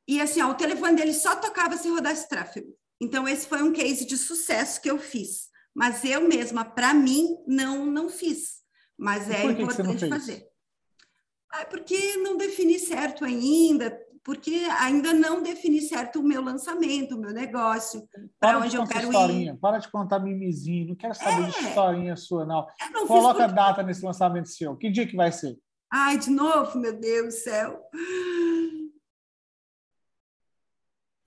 E 0.06 0.20
assim, 0.20 0.42
ó, 0.42 0.50
o 0.50 0.54
telefone 0.54 0.96
dele 0.96 1.14
só 1.14 1.34
tocava 1.34 1.78
se 1.78 1.88
rodasse 1.88 2.28
tráfego. 2.28 2.68
Então, 3.00 3.26
esse 3.26 3.46
foi 3.46 3.62
um 3.62 3.72
case 3.72 4.04
de 4.04 4.18
sucesso 4.18 4.80
que 4.82 4.90
eu 4.90 4.98
fiz. 4.98 5.48
Mas 5.74 6.04
eu 6.04 6.28
mesma, 6.28 6.64
para 6.64 6.92
mim, 6.92 7.26
não, 7.46 7.86
não 7.86 8.08
fiz. 8.08 8.62
Mas 8.98 9.30
é 9.30 9.44
importante 9.44 10.08
fazer. 10.08 10.46
Ah, 11.56 11.64
porque 11.66 12.16
não 12.16 12.36
defini 12.36 12.80
certo 12.80 13.24
ainda, 13.24 13.96
porque 14.24 14.66
ainda 14.80 15.12
não 15.12 15.40
defini 15.40 15.80
certo 15.80 16.18
o 16.18 16.22
meu 16.22 16.42
lançamento, 16.42 17.14
o 17.14 17.18
meu 17.20 17.32
negócio, 17.32 18.08
para 18.40 18.58
onde 18.58 18.74
eu 18.74 18.84
quero 18.84 19.06
historinha, 19.06 19.52
ir. 19.52 19.56
Para 19.58 19.78
de 19.78 19.88
contar 19.88 20.18
mimizinho, 20.18 20.88
não 20.88 20.96
quero 20.96 21.14
saber 21.14 21.44
é. 21.44 21.50
de 21.50 21.68
historinha 21.68 22.16
sua, 22.16 22.44
não. 22.44 22.66
não 22.92 23.06
Coloca 23.06 23.40
porque... 23.40 23.54
data 23.54 23.82
nesse 23.84 24.04
lançamento 24.04 24.48
seu. 24.48 24.76
Que 24.76 24.90
dia 24.90 25.06
que 25.06 25.14
vai 25.14 25.30
ser? 25.30 25.56
Ai, 25.92 26.18
de 26.18 26.28
novo, 26.28 26.76
meu 26.76 26.98
Deus 26.98 27.26
do 27.26 27.38
céu. 27.38 27.80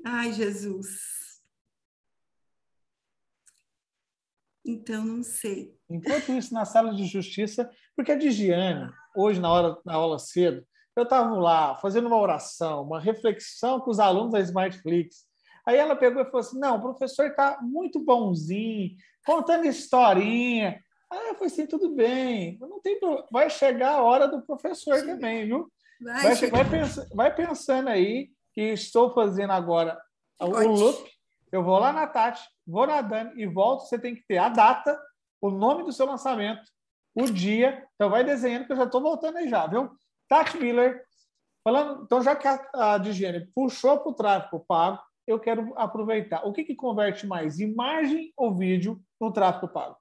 Ai, 0.06 0.34
Jesus. 0.34 1.18
Então, 4.66 5.06
não 5.06 5.24
sei. 5.24 5.74
Enquanto 5.90 6.34
isso, 6.34 6.54
na 6.54 6.66
sala 6.66 6.94
de 6.94 7.06
justiça, 7.06 7.70
porque 7.98 8.12
a 8.12 8.16
Digiane, 8.16 8.92
hoje, 9.16 9.42
na, 9.42 9.52
hora, 9.52 9.78
na 9.84 9.96
aula 9.96 10.20
cedo, 10.20 10.64
eu 10.96 11.02
estava 11.02 11.36
lá 11.36 11.76
fazendo 11.78 12.06
uma 12.06 12.20
oração, 12.20 12.84
uma 12.84 13.00
reflexão 13.00 13.80
com 13.80 13.90
os 13.90 14.00
alunos 14.00 14.32
da 14.32 14.40
Smartflix. 14.40 15.26
Aí 15.66 15.78
ela 15.78 15.96
pegou 15.96 16.22
e 16.22 16.26
falou 16.26 16.40
assim: 16.40 16.60
não, 16.60 16.78
o 16.78 16.82
professor 16.82 17.26
está 17.26 17.58
muito 17.60 18.00
bonzinho, 18.00 18.96
contando 19.26 19.66
historinha. 19.66 20.80
Aí 21.12 21.28
eu 21.30 21.34
falei 21.34 21.48
assim: 21.48 21.66
tudo 21.66 21.90
bem, 21.96 22.58
não 22.60 22.80
tem 22.80 23.00
vai 23.32 23.50
chegar 23.50 23.96
a 23.96 24.04
hora 24.04 24.28
do 24.28 24.44
professor 24.44 25.04
também, 25.04 25.48
viu? 25.48 25.72
Vai, 26.00 26.36
vai, 26.36 26.50
vai, 26.50 26.70
pens 26.70 27.10
vai 27.12 27.36
pensando 27.36 27.90
aí 27.90 28.30
que 28.54 28.62
estou 28.62 29.12
fazendo 29.12 29.54
agora 29.54 30.00
o 30.40 30.46
loop. 30.68 31.10
Eu 31.52 31.64
vou 31.64 31.80
lá 31.80 31.92
na 31.92 32.06
Tati, 32.06 32.44
vou 32.66 32.86
na 32.86 33.02
Dani 33.02 33.32
e 33.42 33.48
volto. 33.48 33.88
Você 33.88 33.98
tem 33.98 34.14
que 34.14 34.24
ter 34.28 34.38
a 34.38 34.50
data, 34.50 35.00
o 35.42 35.50
nome 35.50 35.84
do 35.84 35.92
seu 35.92 36.06
lançamento, 36.06 36.62
o 37.18 37.32
dia. 37.32 37.84
Então, 37.96 38.10
vai 38.10 38.24
desenhando, 38.24 38.66
que 38.66 38.72
eu 38.72 38.78
já 38.78 38.84
estou 38.84 39.02
voltando 39.02 39.38
aí 39.38 39.50
já, 39.50 39.66
viu? 39.66 39.90
Tati 40.30 40.58
Miller, 40.58 41.04
falando. 41.64 42.04
Então, 42.04 42.22
já 42.22 42.36
que 42.36 42.48
a, 42.48 42.70
a 42.74 42.98
Digiene 43.00 43.48
puxou 43.56 44.00
para 44.00 44.12
o 44.12 44.14
tráfego 44.14 44.64
pago, 44.68 45.02
eu 45.26 45.40
quero 45.40 45.74
aproveitar. 45.76 46.46
O 46.46 46.54
que, 46.54 46.64
que 46.64 46.76
converte 46.76 47.26
mais, 47.26 47.60
imagem 47.60 48.32
ou 48.38 48.56
vídeo 48.56 49.02
no 49.20 49.34
tráfego 49.34 49.68
pago? 49.68 49.98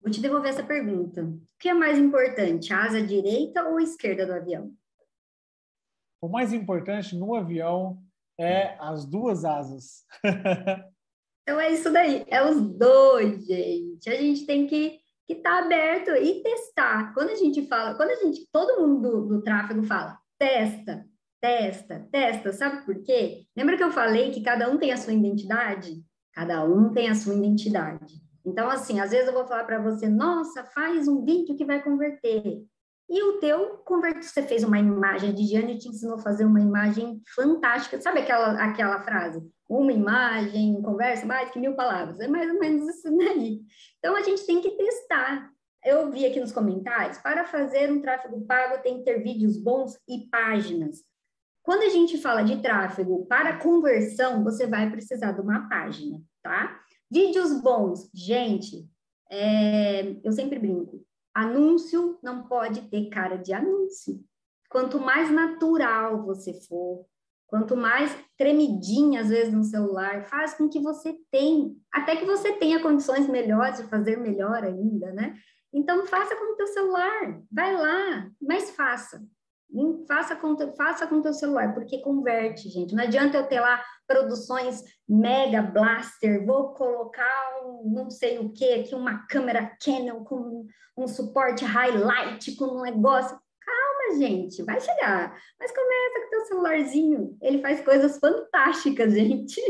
Vou 0.00 0.10
te 0.10 0.20
devolver 0.20 0.50
essa 0.50 0.64
pergunta. 0.64 1.22
O 1.22 1.40
que 1.58 1.68
é 1.68 1.74
mais 1.74 1.98
importante, 1.98 2.72
a 2.72 2.84
asa 2.84 3.02
direita 3.02 3.64
ou 3.68 3.80
esquerda 3.80 4.24
do 4.24 4.32
avião? 4.32 4.72
O 6.20 6.28
mais 6.28 6.52
importante 6.52 7.16
no 7.16 7.34
avião 7.34 8.00
é 8.38 8.76
as 8.80 9.04
duas 9.04 9.44
asas. 9.44 10.06
então 11.42 11.60
é 11.60 11.72
isso 11.72 11.92
daí, 11.92 12.24
é 12.28 12.44
os 12.44 12.60
dois, 12.60 13.44
gente. 13.44 14.08
A 14.08 14.16
gente 14.16 14.46
tem 14.46 14.66
que 14.66 15.01
que 15.26 15.34
está 15.34 15.58
aberto 15.58 16.10
e 16.10 16.42
testar. 16.42 17.12
Quando 17.14 17.30
a 17.30 17.34
gente 17.34 17.66
fala, 17.66 17.94
quando 17.94 18.10
a 18.10 18.16
gente, 18.16 18.46
todo 18.52 18.80
mundo 18.80 19.00
do, 19.00 19.28
do 19.28 19.42
tráfego 19.42 19.82
fala, 19.82 20.18
testa, 20.38 21.04
testa, 21.40 22.08
testa, 22.10 22.52
sabe 22.52 22.84
por 22.84 23.02
quê? 23.02 23.44
Lembra 23.56 23.76
que 23.76 23.84
eu 23.84 23.90
falei 23.90 24.30
que 24.30 24.42
cada 24.42 24.70
um 24.70 24.78
tem 24.78 24.92
a 24.92 24.96
sua 24.96 25.12
identidade? 25.12 26.02
Cada 26.32 26.64
um 26.64 26.92
tem 26.92 27.08
a 27.08 27.14
sua 27.14 27.34
identidade. 27.34 28.14
Então, 28.44 28.68
assim, 28.68 29.00
às 29.00 29.10
vezes 29.10 29.26
eu 29.26 29.32
vou 29.32 29.46
falar 29.46 29.64
para 29.64 29.80
você, 29.80 30.08
nossa, 30.08 30.64
faz 30.64 31.06
um 31.06 31.24
vídeo 31.24 31.56
que 31.56 31.64
vai 31.64 31.82
converter. 31.82 32.62
E 33.12 33.22
o 33.24 33.38
teu 33.38 33.76
converte, 33.84 34.24
você 34.24 34.42
fez 34.42 34.64
uma 34.64 34.78
imagem, 34.78 35.34
de 35.34 35.46
Diane 35.46 35.76
te 35.76 35.86
ensinou 35.86 36.14
a 36.14 36.22
fazer 36.22 36.46
uma 36.46 36.62
imagem 36.62 37.20
fantástica. 37.34 38.00
Sabe 38.00 38.20
aquela, 38.20 38.52
aquela 38.52 39.02
frase? 39.02 39.46
Uma 39.68 39.92
imagem, 39.92 40.80
conversa 40.80 41.26
mais 41.26 41.50
que 41.50 41.58
mil 41.58 41.74
palavras. 41.74 42.18
É 42.20 42.26
mais 42.26 42.50
ou 42.50 42.58
menos 42.58 42.88
isso 42.88 43.14
daí. 43.18 43.60
Então, 43.98 44.16
a 44.16 44.22
gente 44.22 44.46
tem 44.46 44.62
que 44.62 44.70
testar. 44.70 45.50
Eu 45.84 46.10
vi 46.10 46.24
aqui 46.24 46.40
nos 46.40 46.52
comentários, 46.52 47.18
para 47.18 47.44
fazer 47.44 47.92
um 47.92 48.00
tráfego 48.00 48.46
pago 48.46 48.82
tem 48.82 48.96
que 48.96 49.04
ter 49.04 49.22
vídeos 49.22 49.58
bons 49.58 49.98
e 50.08 50.26
páginas. 50.30 51.02
Quando 51.62 51.82
a 51.82 51.90
gente 51.90 52.16
fala 52.16 52.42
de 52.42 52.62
tráfego 52.62 53.26
para 53.26 53.58
conversão, 53.58 54.42
você 54.42 54.66
vai 54.66 54.90
precisar 54.90 55.32
de 55.32 55.42
uma 55.42 55.68
página, 55.68 56.18
tá? 56.42 56.80
Vídeos 57.10 57.60
bons, 57.60 58.08
gente, 58.14 58.88
é, 59.30 60.16
eu 60.24 60.32
sempre 60.32 60.58
brinco. 60.58 61.04
Anúncio 61.34 62.18
não 62.22 62.44
pode 62.44 62.82
ter 62.88 63.08
cara 63.08 63.36
de 63.36 63.52
anúncio. 63.52 64.22
Quanto 64.68 64.98
mais 64.98 65.30
natural 65.30 66.22
você 66.24 66.52
for, 66.66 67.04
quanto 67.46 67.76
mais 67.76 68.16
tremidinha 68.38 69.20
às 69.20 69.28
vezes 69.28 69.52
no 69.52 69.62
celular, 69.64 70.24
faz 70.24 70.54
com 70.54 70.68
que 70.68 70.80
você 70.80 71.14
tenha, 71.30 71.70
até 71.92 72.16
que 72.16 72.24
você 72.24 72.52
tenha 72.54 72.80
condições 72.80 73.28
melhores 73.28 73.78
de 73.78 73.88
fazer 73.88 74.16
melhor 74.16 74.64
ainda, 74.64 75.12
né? 75.12 75.36
Então 75.72 76.06
faça 76.06 76.34
com 76.36 76.52
o 76.52 76.56
teu 76.56 76.66
celular, 76.66 77.40
vai 77.50 77.74
lá, 77.74 78.30
mas 78.40 78.70
faça. 78.70 79.22
Faça 80.06 80.36
com, 80.36 80.56
faça 80.76 81.06
com 81.06 81.16
o 81.16 81.22
teu 81.22 81.32
celular, 81.32 81.72
porque 81.74 82.02
converte, 82.02 82.68
gente. 82.68 82.94
Não 82.94 83.04
adianta 83.04 83.38
eu 83.38 83.46
ter 83.46 83.60
lá 83.60 83.82
produções 84.06 84.82
mega 85.08 85.62
blaster, 85.62 86.44
vou 86.44 86.74
colocar 86.74 87.60
um 87.64 87.90
não 87.92 88.10
sei 88.10 88.38
o 88.38 88.52
que 88.52 88.72
aqui, 88.72 88.94
uma 88.94 89.26
câmera 89.26 89.76
Canon 89.84 90.24
com 90.24 90.66
um 90.96 91.06
suporte 91.06 91.64
highlight, 91.64 92.54
com 92.56 92.66
um 92.66 92.82
negócio. 92.82 93.38
Calma, 93.60 94.18
gente, 94.18 94.62
vai 94.62 94.80
chegar. 94.80 95.36
Mas 95.58 95.72
começa 95.72 96.20
com 96.20 96.26
o 96.26 96.30
teu 96.30 96.44
celularzinho, 96.46 97.36
ele 97.40 97.60
faz 97.60 97.82
coisas 97.82 98.18
fantásticas, 98.18 99.12
gente. 99.14 99.60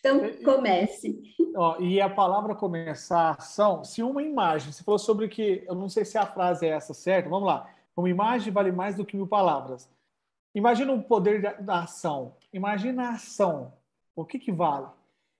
Então, 0.00 0.20
comece. 0.44 1.20
Ó, 1.56 1.78
e 1.80 2.00
a 2.00 2.08
palavra 2.08 2.54
começar 2.54 3.36
ação, 3.38 3.84
se 3.84 4.02
uma 4.02 4.22
imagem, 4.22 4.72
você 4.72 4.82
falou 4.82 4.98
sobre 4.98 5.28
que, 5.28 5.64
eu 5.66 5.74
não 5.74 5.88
sei 5.88 6.04
se 6.04 6.18
a 6.18 6.26
frase 6.26 6.66
é 6.66 6.70
essa, 6.70 6.92
certo? 6.92 7.30
Vamos 7.30 7.46
lá 7.46 7.68
uma 7.96 8.08
imagem 8.08 8.52
vale 8.52 8.72
mais 8.72 8.96
do 8.96 9.04
que 9.04 9.16
mil 9.16 9.26
palavras. 9.26 9.88
Imagina 10.54 10.92
o 10.92 11.02
poder 11.02 11.62
da 11.62 11.82
ação. 11.82 12.36
Imagina 12.52 13.08
a 13.08 13.10
ação. 13.14 13.72
O 14.14 14.24
que, 14.24 14.38
que 14.38 14.52
vale? 14.52 14.86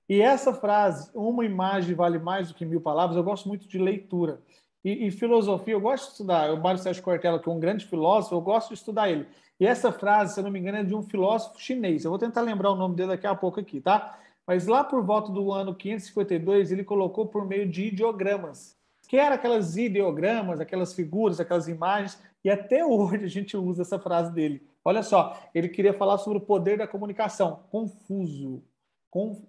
E 0.09 0.20
essa 0.20 0.53
frase, 0.53 1.11
uma 1.14 1.44
imagem 1.44 1.94
vale 1.94 2.18
mais 2.18 2.48
do 2.48 2.55
que 2.55 2.64
mil 2.64 2.81
palavras, 2.81 3.16
eu 3.16 3.22
gosto 3.22 3.48
muito 3.48 3.68
de 3.68 3.79
leitura. 3.79 4.40
E, 4.85 5.07
e 5.07 5.11
filosofia, 5.11 5.75
eu 5.75 5.81
gosto 5.81 6.07
de 6.07 6.11
estudar. 6.12 6.53
O 6.53 6.61
Mário 6.61 6.81
Sérgio 6.81 7.03
Cortella, 7.03 7.38
que 7.38 7.48
é 7.48 7.53
um 7.53 7.61
grande 7.61 7.87
filósofo, 7.87 8.35
eu 8.35 8.40
gosto 8.40 8.68
de 8.68 8.75
estudar 8.75 9.11
ele. 9.11 9.27
E 9.61 9.66
essa 9.66 9.92
frase, 9.92 10.35
se 10.35 10.40
eu 10.40 10.44
não 10.44 10.51
me 10.51 10.59
engano, 10.59 10.79
é 10.79 10.85
de 10.85 10.94
um 10.94 11.03
filósofo 11.03 11.61
chinês. 11.61 12.05
Eu 12.05 12.11
vou 12.11 12.18
tentar 12.18 12.40
lembrar 12.40 12.70
o 12.70 12.77
nome 12.77 12.96
dele 12.96 13.11
daqui 13.11 13.27
a 13.27 13.35
pouco 13.35 13.61
aqui, 13.61 13.81
tá? 13.81 14.18
Mas 14.46 14.66
lá 14.66 14.83
por 14.83 15.05
volta 15.05 15.31
do 15.31 15.53
ano 15.53 15.75
552, 15.75 16.72
ele 16.72 16.83
colocou 16.83 17.27
por 17.27 17.46
meio 17.46 17.68
de 17.68 17.87
ideogramas, 17.87 18.77
que 19.09 19.16
eram 19.16 19.37
aquelas 19.37 19.77
ideogramas, 19.77 20.61
aquelas 20.61 20.92
figuras, 20.94 21.38
aquelas 21.38 21.68
imagens 21.68 22.18
e 22.44 22.51
até 22.51 22.85
hoje 22.85 23.25
a 23.25 23.29
gente 23.29 23.57
usa 23.57 23.83
essa 23.83 23.98
frase 23.98 24.33
dele. 24.33 24.66
Olha 24.85 25.03
só, 25.03 25.38
ele 25.55 25.68
queria 25.68 25.95
falar 25.95 26.18
sobre 26.18 26.38
o 26.38 26.40
poder 26.40 26.79
da 26.79 26.87
comunicação. 26.87 27.64
Confuso. 27.71 28.62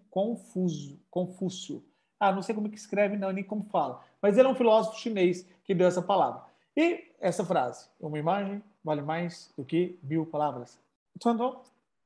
confuso. 0.10 1.00
Confúcio. 1.10 1.84
Ah, 2.19 2.32
não 2.32 2.41
sei 2.41 2.54
como 2.56 2.69
que 2.69 2.78
escreve, 2.78 3.17
não, 3.17 3.32
nem 3.32 3.43
como 3.43 3.63
fala. 3.63 4.02
Mas 4.22 4.38
ele 4.38 4.48
é 4.48 4.52
um 4.52 4.56
filósofo 4.56 5.00
chinês 5.00 5.48
que 5.63 5.74
deu 5.74 5.88
essa 5.88 6.02
palavra. 6.02 6.43
E 6.76 7.12
essa 7.19 7.43
frase: 7.43 7.89
uma 8.00 8.17
imagem 8.17 8.63
vale 8.84 9.02
mais 9.02 9.52
do 9.58 9.65
que 9.65 9.98
mil 10.04 10.26
palavras. 10.26 10.80
Então, 11.15 11.62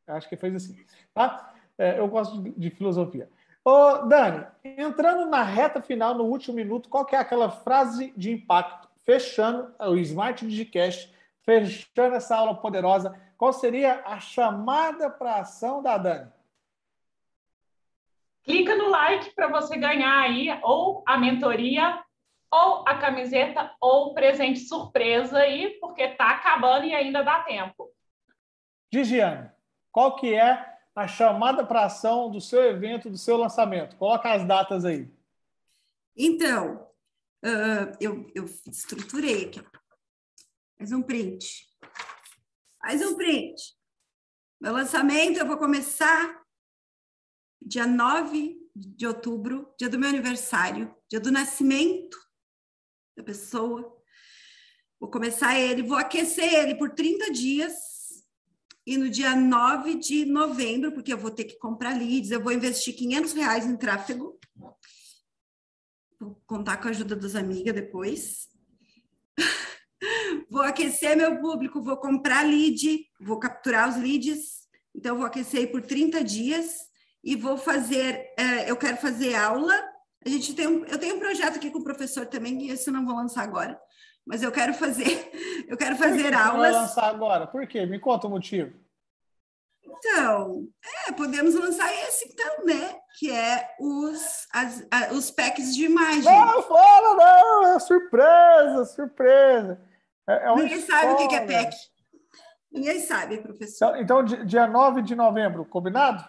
acho 0.08 0.30
que 0.30 0.38
fez 0.38 0.56
assim. 0.56 0.78
Tá? 1.14 1.54
É, 1.78 2.00
eu 2.00 2.08
gosto 2.08 2.42
de, 2.42 2.52
de 2.52 2.70
filosofia. 2.70 3.30
Ô, 3.64 4.06
Dani, 4.08 4.46
entrando 4.64 5.30
na 5.30 5.44
reta 5.44 5.82
final, 5.82 6.16
no 6.16 6.24
último 6.24 6.56
minuto, 6.56 6.88
qual 6.88 7.06
que 7.06 7.16
é 7.16 7.20
aquela 7.20 7.50
frase 7.50 8.14
de 8.16 8.32
impacto 8.32 8.88
fechando 9.06 9.74
o 9.80 9.96
Smart 9.98 10.46
Digicast, 10.46 11.14
fechando 11.48 12.16
essa 12.16 12.36
aula 12.36 12.56
poderosa, 12.56 13.18
qual 13.38 13.54
seria 13.54 14.04
a 14.06 14.20
chamada 14.20 15.10
para 15.10 15.38
ação 15.38 15.82
da 15.82 15.98
Dani? 15.98 16.30
Clica 18.44 18.76
no 18.76 18.90
like 18.90 19.34
para 19.34 19.48
você 19.48 19.78
ganhar 19.78 20.20
aí 20.20 20.50
ou 20.62 21.04
a 21.08 21.18
mentoria, 21.18 22.04
ou 22.52 22.84
a 22.86 22.98
camiseta, 22.98 23.74
ou 23.80 24.14
presente 24.14 24.60
surpresa 24.60 25.38
aí, 25.40 25.78
porque 25.80 26.02
está 26.02 26.32
acabando 26.32 26.86
e 26.86 26.94
ainda 26.94 27.24
dá 27.24 27.44
tempo. 27.44 27.90
Gigiane, 28.92 29.50
qual 29.92 30.16
que 30.16 30.34
é 30.34 30.78
a 30.94 31.08
chamada 31.08 31.66
para 31.66 31.86
ação 31.86 32.30
do 32.30 32.42
seu 32.42 32.64
evento, 32.64 33.10
do 33.10 33.18
seu 33.18 33.38
lançamento? 33.38 33.96
Coloca 33.96 34.32
as 34.32 34.46
datas 34.46 34.84
aí. 34.84 35.10
Então, 36.16 36.88
Uh, 37.44 37.94
eu, 38.02 38.30
eu 38.34 38.46
estruturei 38.68 39.46
aqui. 39.46 39.64
Faz 40.78 40.92
um 40.92 41.02
print. 41.02 41.68
Faz 42.80 43.02
um 43.02 43.16
print. 43.16 43.56
Meu 44.62 44.74
lançamento 44.74 45.40
eu 45.40 45.48
vou 45.48 45.58
começar 45.58 46.44
dia 47.62 47.88
9 47.88 48.58
de 48.76 49.08
outubro, 49.08 49.74
dia 49.78 49.90
do 49.90 49.98
meu 49.98 50.08
aniversário, 50.08 50.96
dia 51.10 51.20
do 51.20 51.32
nascimento 51.32 52.18
da 53.16 53.24
pessoa. 53.24 53.98
Vou 55.00 55.10
começar 55.10 55.58
ele, 55.60 55.82
vou 55.82 55.98
aquecer 55.98 56.54
ele 56.54 56.76
por 56.76 56.92
30 56.92 57.32
dias. 57.32 57.74
E 58.86 58.98
no 58.98 59.10
dia 59.10 59.36
9 59.36 59.96
de 59.96 60.26
novembro, 60.26 60.94
porque 60.94 61.12
eu 61.12 61.18
vou 61.18 61.30
ter 61.32 61.44
que 61.44 61.58
comprar 61.58 61.98
leads, 61.98 62.32
eu 62.32 62.42
vou 62.42 62.54
investir 62.54 62.96
500 62.96 63.34
reais 63.34 63.66
em 63.66 63.76
tráfego. 63.76 64.40
Vou 66.20 66.42
contar 66.46 66.78
com 66.78 66.88
a 66.88 66.92
ajuda 66.92 67.16
das 67.16 67.36
amigas 67.36 67.76
depois. 67.76 68.48
Vou 70.50 70.62
aquecer 70.62 71.16
meu 71.16 71.40
público, 71.40 71.82
vou 71.82 71.98
comprar 71.98 72.46
lead, 72.46 73.06
vou 73.20 73.40
capturar 73.40 73.90
os 73.90 73.98
leads. 73.98 74.68
Então, 74.96 75.18
vou 75.18 75.26
aquecer 75.26 75.70
por 75.72 75.82
30 75.82 76.24
dias 76.24 76.76
e 77.24 77.36
vou 77.36 77.58
fazer, 77.58 78.34
uh, 78.40 78.64
eu 78.68 78.76
quero 78.76 78.98
fazer 78.98 79.36
aula. 79.36 79.74
A 80.26 80.30
gente 80.30 80.54
tem 80.56 80.68
um, 80.68 80.86
eu 80.86 80.98
tenho 80.98 81.16
um 81.16 81.20
projeto 81.20 81.58
aqui 81.58 81.70
com 81.70 81.80
o 81.80 81.84
professor 81.84 82.26
também, 82.26 82.58
que 82.58 82.70
esse 82.70 82.90
eu 82.90 82.94
não 82.94 83.06
vou 83.06 83.16
lançar 83.16 83.44
agora, 83.44 83.80
mas 84.26 84.42
eu 84.42 84.52
quero 84.52 84.74
fazer, 84.74 85.32
eu 85.68 85.78
quero 85.78 85.96
fazer 85.96 86.34
aulas. 86.34 86.74
Não 86.74 86.82
lançar 86.82 87.10
agora? 87.10 87.46
Por 87.46 87.68
quê? 87.68 87.86
Me 87.86 88.00
conta 88.00 88.28
o 88.28 88.30
motivo. 88.30 88.74
Então, 90.00 90.68
é, 91.08 91.12
podemos 91.12 91.56
lançar 91.56 91.92
esse 91.94 92.30
então, 92.30 92.66
né? 92.66 92.96
Que 93.18 93.32
é 93.32 93.76
os, 93.80 94.48
as, 94.54 94.86
a, 94.92 95.14
os 95.14 95.32
packs 95.32 95.76
de 95.76 95.86
imagem. 95.86 96.24
Não, 96.24 96.62
fala, 96.64 97.16
não! 97.16 97.76
É 97.76 97.80
surpresa, 97.80 98.86
surpresa. 98.86 99.87
É, 100.28 100.50
é 100.50 100.56
Ninguém 100.56 100.82
sabe 100.82 101.12
o 101.14 101.28
que 101.28 101.36
é 101.36 101.46
pack. 101.46 101.76
Ninguém 102.72 103.00
sabe, 103.00 103.38
professor. 103.42 103.98
Então, 103.98 104.22
então, 104.22 104.46
dia 104.46 104.68
9 104.68 105.02
de 105.02 105.16
novembro, 105.16 105.66
combinado? 105.66 106.24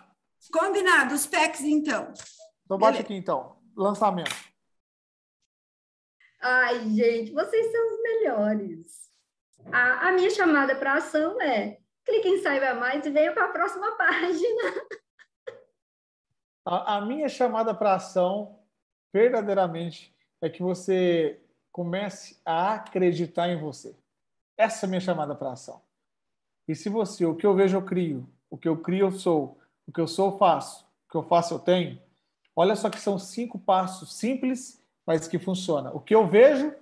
Combinado, 0.52 1.14
os 1.14 1.26
packs 1.26 1.60
então. 1.60 2.12
Então 2.64 2.78
bate 2.78 3.00
aqui 3.00 3.14
então. 3.14 3.58
Lançamento. 3.76 4.34
Ai, 6.40 6.88
gente, 6.90 7.32
vocês 7.32 7.72
são 7.72 7.94
os 7.94 8.02
melhores. 8.02 9.10
A, 9.72 10.08
a 10.08 10.12
minha 10.12 10.30
chamada 10.30 10.76
para 10.76 10.94
ação 10.94 11.40
é 11.40 11.78
clique 12.04 12.28
em 12.28 12.40
saiba 12.40 12.74
mais 12.74 13.04
e 13.04 13.10
venha 13.10 13.32
para 13.32 13.46
a 13.46 13.52
próxima 13.52 13.90
página. 13.98 14.86
A, 16.64 16.96
a 16.96 17.00
minha 17.00 17.28
chamada 17.28 17.74
para 17.74 17.94
ação, 17.94 18.62
verdadeiramente, 19.12 20.14
é 20.40 20.48
que 20.48 20.62
você 20.62 21.42
comece 21.72 22.40
a 22.44 22.74
acreditar 22.74 23.48
em 23.48 23.60
você. 23.60 23.96
Essa 24.56 24.84
é 24.84 24.86
a 24.86 24.90
minha 24.90 25.00
chamada 25.00 25.34
para 25.34 25.52
ação. 25.52 25.80
E 26.66 26.74
se 26.74 26.88
você, 26.88 27.24
o 27.24 27.34
que 27.34 27.46
eu 27.46 27.54
vejo, 27.54 27.76
eu 27.76 27.82
crio, 27.82 28.28
o 28.50 28.58
que 28.58 28.68
eu 28.68 28.76
crio, 28.76 29.06
eu 29.06 29.12
sou, 29.12 29.58
o 29.86 29.92
que 29.92 30.00
eu 30.00 30.08
sou, 30.08 30.32
eu 30.32 30.38
faço. 30.38 30.84
O 31.06 31.10
que 31.10 31.16
eu 31.16 31.22
faço, 31.22 31.54
eu 31.54 31.58
tenho. 31.58 32.00
Olha 32.54 32.76
só 32.76 32.90
que 32.90 33.00
são 33.00 33.18
cinco 33.18 33.58
passos 33.58 34.14
simples, 34.14 34.82
mas 35.06 35.26
que 35.26 35.38
funcionam. 35.38 35.94
O 35.94 36.00
que 36.00 36.14
eu 36.14 36.26
vejo, 36.26 36.74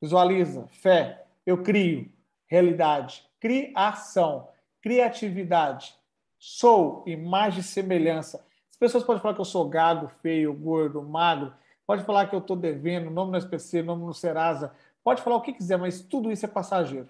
visualiza, 0.00 0.66
fé. 0.68 1.26
Eu 1.44 1.62
crio, 1.62 2.10
realidade, 2.46 3.24
criação, 3.40 4.48
criatividade. 4.80 5.94
Sou, 6.38 7.02
imagem 7.06 7.60
e 7.60 7.64
semelhança. 7.64 8.46
As 8.70 8.76
pessoas 8.76 9.04
podem 9.04 9.20
falar 9.20 9.34
que 9.34 9.40
eu 9.40 9.44
sou 9.44 9.68
gago, 9.68 10.08
feio, 10.22 10.54
gordo, 10.54 11.02
magro. 11.02 11.52
Pode 11.88 12.04
falar 12.04 12.28
que 12.28 12.36
eu 12.36 12.38
estou 12.38 12.56
devendo, 12.56 13.10
nome 13.10 13.32
no 13.32 13.38
SPC, 13.38 13.82
nome 13.82 14.04
no 14.04 14.14
Serasa. 14.14 14.72
Pode 15.02 15.22
falar 15.22 15.34
o 15.34 15.42
que 15.42 15.52
quiser, 15.52 15.76
mas 15.76 16.00
tudo 16.00 16.30
isso 16.30 16.44
é 16.44 16.48
passageiro. 16.48 17.08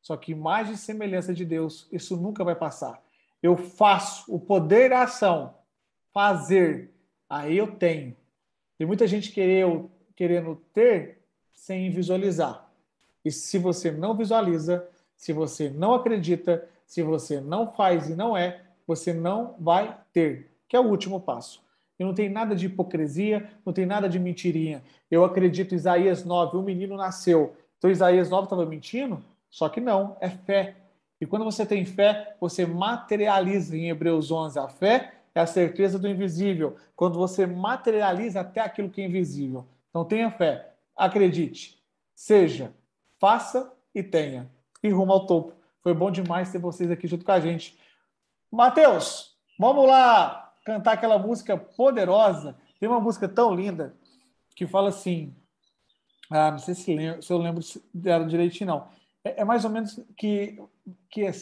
Só 0.00 0.16
que 0.16 0.32
imagem 0.32 0.72
e 0.72 0.78
semelhança 0.78 1.34
de 1.34 1.44
Deus, 1.44 1.86
isso 1.92 2.16
nunca 2.16 2.42
vai 2.42 2.54
passar 2.54 3.02
eu 3.42 3.56
faço, 3.56 4.24
o 4.32 4.38
poder 4.38 4.90
da 4.90 5.02
ação, 5.02 5.54
fazer, 6.12 6.90
aí 7.28 7.56
eu 7.56 7.76
tenho. 7.76 8.16
Tem 8.76 8.86
muita 8.86 9.06
gente 9.06 9.32
querendo, 9.32 9.90
querendo 10.16 10.56
ter 10.72 11.22
sem 11.52 11.90
visualizar. 11.90 12.68
E 13.24 13.30
se 13.30 13.58
você 13.58 13.90
não 13.90 14.16
visualiza, 14.16 14.88
se 15.16 15.32
você 15.32 15.68
não 15.70 15.94
acredita, 15.94 16.68
se 16.86 17.02
você 17.02 17.40
não 17.40 17.72
faz 17.72 18.08
e 18.08 18.14
não 18.14 18.36
é, 18.36 18.62
você 18.86 19.12
não 19.12 19.54
vai 19.58 19.98
ter, 20.12 20.50
que 20.68 20.76
é 20.76 20.80
o 20.80 20.88
último 20.88 21.20
passo. 21.20 21.62
E 21.98 22.04
não 22.04 22.14
tem 22.14 22.28
nada 22.28 22.54
de 22.54 22.66
hipocrisia, 22.66 23.50
não 23.66 23.72
tem 23.72 23.84
nada 23.84 24.08
de 24.08 24.18
mentirinha. 24.18 24.82
Eu 25.10 25.24
acredito 25.24 25.74
Isaías 25.74 26.24
9, 26.24 26.56
o 26.56 26.60
um 26.60 26.62
menino 26.62 26.96
nasceu. 26.96 27.56
Então 27.76 27.90
Isaías 27.90 28.30
9 28.30 28.44
estava 28.44 28.64
mentindo? 28.64 29.22
Só 29.50 29.68
que 29.68 29.80
não, 29.80 30.16
é 30.20 30.28
fé. 30.28 30.76
E 31.20 31.26
quando 31.26 31.44
você 31.44 31.66
tem 31.66 31.84
fé, 31.84 32.36
você 32.40 32.64
materializa 32.64 33.76
em 33.76 33.88
Hebreus 33.88 34.30
11. 34.30 34.58
A 34.58 34.68
fé 34.68 35.14
é 35.34 35.40
a 35.40 35.46
certeza 35.46 35.98
do 35.98 36.08
invisível. 36.08 36.76
Quando 36.94 37.18
você 37.18 37.46
materializa 37.46 38.40
até 38.40 38.60
aquilo 38.60 38.90
que 38.90 39.00
é 39.00 39.06
invisível. 39.06 39.66
Então 39.90 40.04
tenha 40.04 40.30
fé, 40.30 40.74
acredite, 40.96 41.82
seja, 42.14 42.72
faça 43.18 43.72
e 43.92 44.02
tenha. 44.02 44.48
E 44.82 44.90
rumo 44.90 45.12
ao 45.12 45.26
topo. 45.26 45.54
Foi 45.82 45.92
bom 45.92 46.10
demais 46.10 46.52
ter 46.52 46.58
vocês 46.58 46.90
aqui 46.90 47.08
junto 47.08 47.24
com 47.24 47.32
a 47.32 47.40
gente. 47.40 47.76
Mateus, 48.52 49.36
vamos 49.58 49.88
lá 49.88 50.47
cantar 50.68 50.92
aquela 50.92 51.18
música 51.18 51.56
poderosa. 51.56 52.54
Tem 52.78 52.86
uma 52.86 53.00
música 53.00 53.26
tão 53.26 53.54
linda 53.54 53.96
que 54.54 54.66
fala 54.66 54.90
assim. 54.90 55.34
Ah, 56.30 56.50
não 56.50 56.58
sei 56.58 56.74
se, 56.74 56.94
lembro, 56.94 57.22
se 57.22 57.32
eu 57.32 57.38
lembro 57.38 57.64
dela 57.92 58.26
direitinho, 58.26 58.68
não. 58.68 58.88
É, 59.24 59.40
é 59.40 59.44
mais 59.44 59.64
ou 59.64 59.70
menos 59.70 59.98
que 60.14 60.62
que 61.10 61.24
é, 61.24 61.32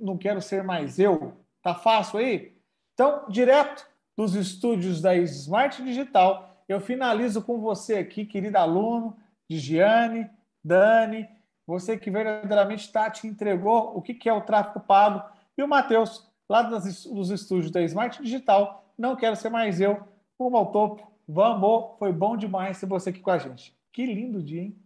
não 0.00 0.16
quero 0.16 0.40
ser 0.40 0.64
mais 0.64 0.98
eu. 0.98 1.36
Tá 1.62 1.74
fácil 1.74 2.18
aí? 2.18 2.56
Então, 2.94 3.26
direto 3.28 3.86
dos 4.16 4.34
estúdios 4.34 5.00
da 5.00 5.14
Smart 5.16 5.82
Digital, 5.82 6.64
eu 6.66 6.80
finalizo 6.80 7.42
com 7.42 7.60
você 7.60 7.96
aqui, 7.96 8.24
querido 8.24 8.56
aluno, 8.56 9.16
Giane, 9.48 10.30
Dani, 10.62 11.28
você 11.66 11.98
que 11.98 12.10
verdadeiramente 12.10 12.90
tá, 12.90 13.10
te 13.10 13.26
entregou 13.26 13.96
o 13.96 14.00
que, 14.00 14.14
que 14.14 14.28
é 14.28 14.32
o 14.32 14.42
tráfego 14.42 14.80
pago, 14.80 15.22
e 15.56 15.62
o 15.62 15.68
Matheus, 15.68 16.26
lá 16.48 16.62
dos, 16.62 17.04
dos 17.06 17.30
estúdios 17.30 17.70
da 17.70 17.82
Smart 17.82 18.22
Digital, 18.22 18.92
não 18.96 19.16
quero 19.16 19.36
ser 19.36 19.50
mais 19.50 19.80
eu, 19.80 20.00
rumo 20.38 20.56
ao 20.56 20.72
topo. 20.72 21.10
Vamos, 21.26 21.98
foi 21.98 22.12
bom 22.12 22.36
demais 22.36 22.78
ter 22.78 22.86
você 22.86 23.10
aqui 23.10 23.20
com 23.20 23.30
a 23.30 23.38
gente. 23.38 23.74
Que 23.92 24.04
lindo 24.06 24.42
dia, 24.42 24.62
hein? 24.62 24.83